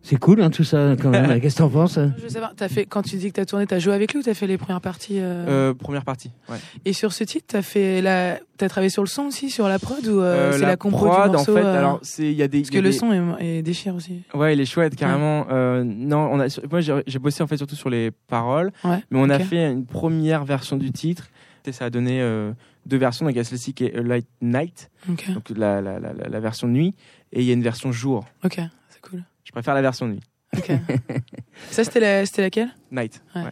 [0.03, 1.27] C'est cool, hein, tout ça, quand même.
[1.41, 3.47] Qu'est-ce que t'en penses Je veux savoir, as fait, quand tu dis que tu as
[3.47, 5.75] tourné, tu as joué avec lui ou tu as fait les premières parties euh Euh,
[5.75, 6.57] première partie, ouais.
[6.85, 8.39] Et sur ce titre, tu as, fait la...
[8.61, 10.77] as travaillé sur le son aussi, sur la prod ou euh, Euh, c'est la la,
[10.77, 12.73] compo prod, du morceau en fait, euh, alors, c'est- il y a des- Parce il
[12.73, 14.23] y que a le des- son est, est déchire aussi.
[14.35, 15.47] Ouais, il est chouette, carrément.
[15.51, 19.19] Euh, non, on a, moi, j'ai bossé en fait surtout sur les paroles, Ouais, mais
[19.21, 21.29] on a fait une première version du titre.
[21.67, 22.53] Et ça a donné euh,
[22.87, 23.27] deux versions.
[23.27, 25.31] Donc il y a celle-ci qui est A Light Night, Ok.
[25.35, 26.95] donc la, la, la, la- la version nuit,
[27.31, 28.25] et il y a une version jour.
[28.43, 29.23] Ok, c'est cool.
[29.49, 30.21] Je préfère la version nuit.
[30.55, 30.71] Ok.
[31.71, 32.27] Ça, c'était la...
[32.27, 32.69] c'était laquelle?
[32.93, 33.23] Night.
[33.35, 33.51] Ouais, ouais.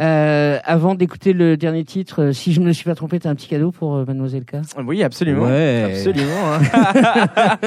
[0.00, 3.28] Euh, avant d'écouter le dernier titre, euh, si je ne me suis pas trompé, t'as
[3.30, 4.58] un petit cadeau pour euh, Mademoiselle K?
[4.86, 5.44] Oui, absolument.
[5.46, 5.86] Ouais.
[5.90, 6.54] Absolument.
[6.54, 7.58] hein.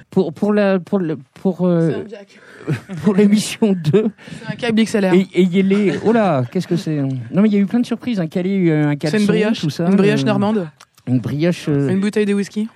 [0.10, 2.04] pour pour la pour le pour euh,
[3.04, 5.14] pour l'émission 2 C'est un câble XLR.
[5.14, 6.96] et oh là qu'est-ce que c'est?
[6.96, 9.60] Non mais il y a eu plein de surprises un calé un caleçon une brioche,
[9.60, 10.68] tout ça une brioche euh, normande,
[11.06, 12.68] une brioche euh, une bouteille de whisky.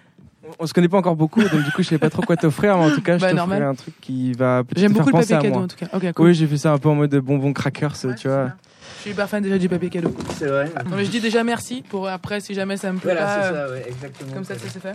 [0.59, 2.77] On se connaît pas encore beaucoup, donc du coup je sais pas trop quoi t'offrir,
[2.79, 3.63] mais en tout cas je Bah, t'offrirai normal.
[3.63, 6.13] un truc qui va peut-être J'aime te faire beaucoup le papier cadeau en tout cas.
[6.13, 6.27] Cool.
[6.27, 8.53] Oui, j'ai fait ça un peu en mode bonbon crackers, tu vois.
[8.97, 10.15] Je suis hyper fan déjà du papier cadeau.
[10.39, 13.15] c'est vrai Non mais je dis déjà merci pour après si jamais ça me plaît
[13.15, 13.43] voilà pas.
[13.43, 14.95] c'est euh, ça ouais exactement Comme ça, ça c'est fait.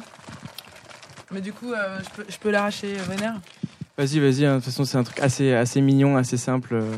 [1.31, 3.35] Mais du coup, euh, je peux, je peux l'arracher euh, vénère?
[3.97, 6.75] Vas-y, vas-y, hein, de toute façon c'est un truc assez, assez mignon, assez simple.
[6.75, 6.91] euh.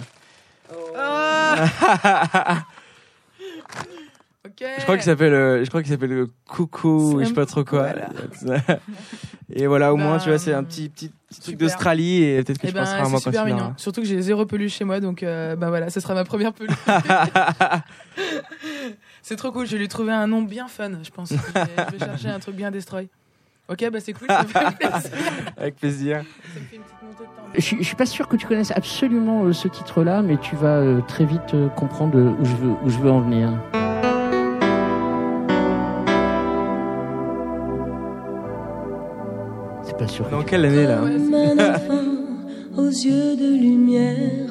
[4.78, 7.64] Je crois qu'il s'appelle, euh, je crois qu'il s'appelle le coucou, je sais pas trop
[7.64, 7.88] quoi.
[8.44, 8.62] voilà.
[9.54, 12.58] Et voilà, au moins, tu vois, c'est un petit, petit, petit truc d'Australie et peut-être
[12.60, 13.74] que Eh je ben, penserai à moi quand mignon.
[13.76, 16.54] Surtout que j'ai zéro peluche chez moi, donc euh, bah voilà, ce sera ma première
[16.54, 16.74] peluche.
[19.22, 19.66] c'est trop cool.
[19.66, 21.30] Je vais lui trouver un nom bien fun, je pense.
[21.34, 23.10] Je vais, je vais chercher un truc bien destroy.
[23.68, 24.28] Ok, bah c'est cool.
[24.30, 25.12] Ça me fait plaisir.
[25.58, 26.22] Avec plaisir.
[27.56, 30.56] Je, suis- je suis pas sûr que tu connaisses absolument euh, ce titre-là, mais tu
[30.56, 33.50] vas euh, très vite euh, comprendre où je veux, où je veux en venir.
[40.02, 40.28] Pas sûr.
[40.30, 42.02] Dans quelle année là Comme un enfant
[42.78, 44.50] aux yeux de lumière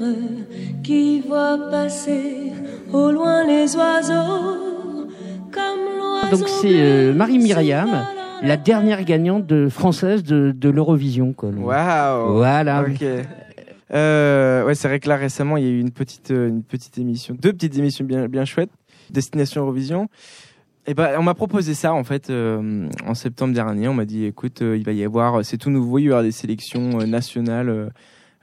[0.83, 2.53] qui voit passer
[2.93, 5.09] au loin les oiseaux
[5.51, 6.37] comme l'oiseau.
[6.37, 8.07] Donc c'est euh, Marie Myriam,
[8.43, 11.33] la dernière gagnante de, française de, de l'Eurovision.
[11.33, 11.51] quoi.
[11.51, 12.83] Waouh Voilà.
[12.83, 13.05] Ok.
[13.93, 16.63] Euh, ouais, c'est vrai que là récemment, il y a eu une petite, euh, une
[16.63, 18.71] petite émission, deux petites émissions bien, bien chouettes,
[19.11, 20.09] Destination Eurovision.
[20.87, 23.87] Et ben, on m'a proposé ça en fait euh, en septembre dernier.
[23.89, 26.23] On m'a dit, écoute, euh, il va y avoir, c'est tout nouveau, il y avoir
[26.23, 27.89] des sélections euh, nationales euh,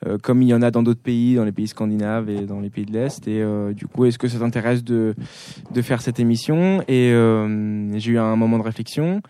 [0.05, 2.59] euh, comme il y en a dans d'autres pays, dans les pays scandinaves et dans
[2.59, 3.27] les pays de l'Est.
[3.27, 5.15] Et euh, du coup, est-ce que ça t'intéresse de,
[5.73, 6.83] de faire cette émission?
[6.87, 9.21] Et euh, j'ai eu un moment de réflexion.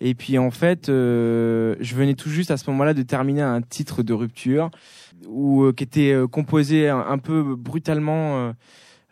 [0.00, 3.62] Et puis en fait, euh, je venais tout juste à ce moment-là de terminer un
[3.62, 4.70] titre de rupture
[5.28, 8.52] ou euh, qui était euh, composé un, un peu brutalement euh,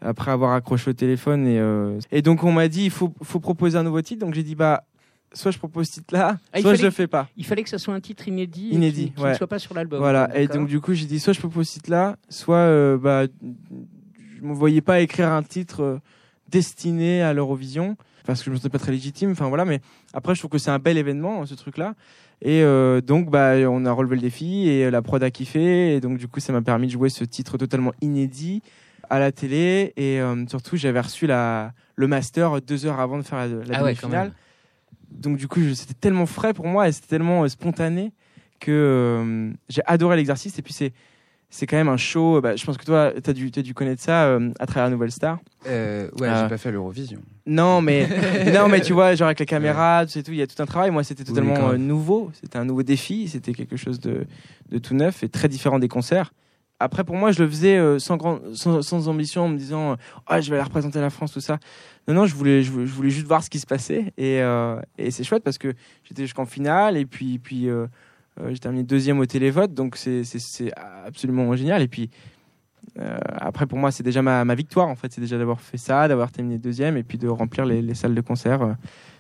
[0.01, 3.41] après avoir accroché au téléphone et euh, et donc on m'a dit il faut faut
[3.41, 4.85] proposer un nouveau titre donc j'ai dit bah
[5.33, 7.69] soit je propose ce titre là Ah, soit je le fais pas Il fallait que
[7.69, 9.31] ça soit un titre inédit, inédit qui, ouais.
[9.31, 9.99] ne soit pas sur l'album.
[9.99, 12.99] voilà et donc du coup j'ai dit soit je propose ce titre là soit euh,
[12.99, 13.25] bah
[14.37, 15.99] je me voyais pas écrire un titre euh,
[16.49, 19.81] destiné à l'Eurovision parce que je me sentais pas très légitime enfin voilà mais
[20.13, 21.95] après je trouve que c'est un bel événement ce truc là
[22.43, 26.01] et euh, donc bah on a relevé le défi et la prod a kiffé et
[26.01, 28.63] donc du coup ça m'a permis de jouer ce titre totalement inédit
[29.11, 33.23] à la télé et euh, surtout j'avais reçu la le master deux heures avant de
[33.23, 34.29] faire la, la Ah ouais, demi-finale.
[34.29, 34.33] même.
[35.11, 38.13] donc du coup c'était tellement frais pour moi et c'était tellement euh, spontané
[38.61, 40.59] que euh, j'ai adoré l'exercice.
[40.59, 40.93] Et puis c'est
[41.49, 43.73] c'est quand même un show bah, je pense que toi tu as dû t'as dû
[43.73, 45.39] connaître ça euh, à travers Nouvelle Star.
[45.67, 47.21] Euh, ouais, Euh, j'ai pas fait l'Eurovision.
[47.47, 48.09] non mais
[48.53, 50.61] non mais tu vois genre avec les caméras tu sais tout il y a tout
[50.61, 50.91] un travail.
[50.91, 52.31] Moi c'était totalement euh, nouveau.
[52.41, 53.29] C'était un nouveau défi.
[53.29, 54.27] C'était quelque chose de,
[54.71, 56.33] de tout neuf et très différent des concerts
[56.81, 59.97] après pour moi je le faisais euh, sans grand sans, ambition en me disant euh,
[60.27, 61.59] ah je vais aller représenter la France tout ça
[62.09, 65.11] non non je voulais je, voulais- juste voir ce qui se passait et, euh, et
[65.11, 65.75] c'est chouette parce que
[66.05, 67.41] j'étais jusqu'en finale et puis
[68.49, 70.25] j'ai terminé deuxième au télévote donc c'est
[71.07, 72.11] absolument génial et puis
[72.99, 74.89] après, pour moi, c'est déjà ma, victoire.
[74.89, 77.83] En fait, c'est déjà d'avoir fait ça, d'avoir terminé deuxième, et puis de remplir les,
[77.83, 78.75] les salles de concert.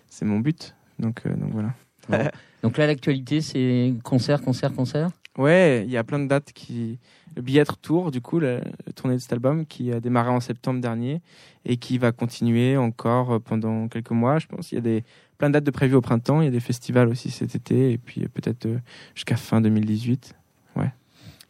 [0.08, 0.74] c'est mon but.
[0.98, 1.20] Donc,
[1.52, 2.30] voilà.
[2.62, 5.10] Donc là, l'actualité, c'est concert, concert, concert?
[5.38, 6.98] Ouais, il y a plein de dates qui.
[7.34, 10.40] Le billettre tour, du coup, la, la tournée de cet album qui a démarré en
[10.40, 11.20] septembre dernier
[11.66, 14.72] et qui va continuer encore euh, pendant quelques mois, je pense.
[14.72, 15.04] Il y a des
[15.36, 16.40] plein de dates de prévues au printemps.
[16.40, 18.78] Il y a des festivals aussi cet été et puis euh, peut-être euh,
[19.14, 20.34] jusqu'à fin 2018.
[20.76, 20.90] Ouais.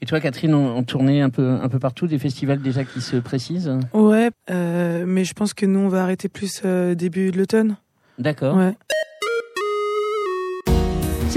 [0.02, 3.00] Et toi, Catherine, en, en tournée un peu, un peu partout, des festivals déjà qui
[3.00, 3.72] se précisent?
[3.94, 7.76] Ouais, euh, mais je pense que nous, on va arrêter plus euh, début de l'automne.
[8.18, 8.56] D'accord.
[8.56, 8.74] Ouais.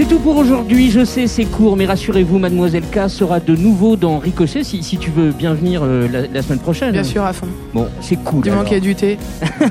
[0.00, 0.90] C'est tout pour aujourd'hui.
[0.90, 4.96] Je sais, c'est court, mais rassurez-vous, Mademoiselle K sera de nouveau dans Ricochet si, si
[4.96, 6.92] tu veux bien venir euh, la, la semaine prochaine.
[6.92, 7.46] Bien sûr, à fond.
[7.74, 8.40] Bon, c'est cool.
[8.40, 8.70] Du moment alors.
[8.70, 9.18] qu'il y a du thé.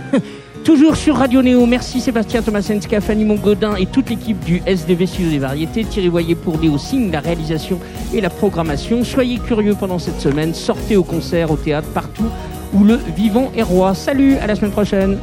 [0.63, 5.31] Toujours sur Radio Néo, merci Sébastien Thomasenska, Fanny Mongodin et toute l'équipe du SDV Studio
[5.31, 5.83] des Variétés.
[5.83, 7.79] Thierry Voyer pour Léo Signe, la réalisation
[8.13, 9.03] et la programmation.
[9.03, 12.29] Soyez curieux pendant cette semaine, sortez au concert, au théâtre, partout
[12.75, 13.95] où le vivant est roi.
[13.95, 15.17] Salut, à la semaine prochaine.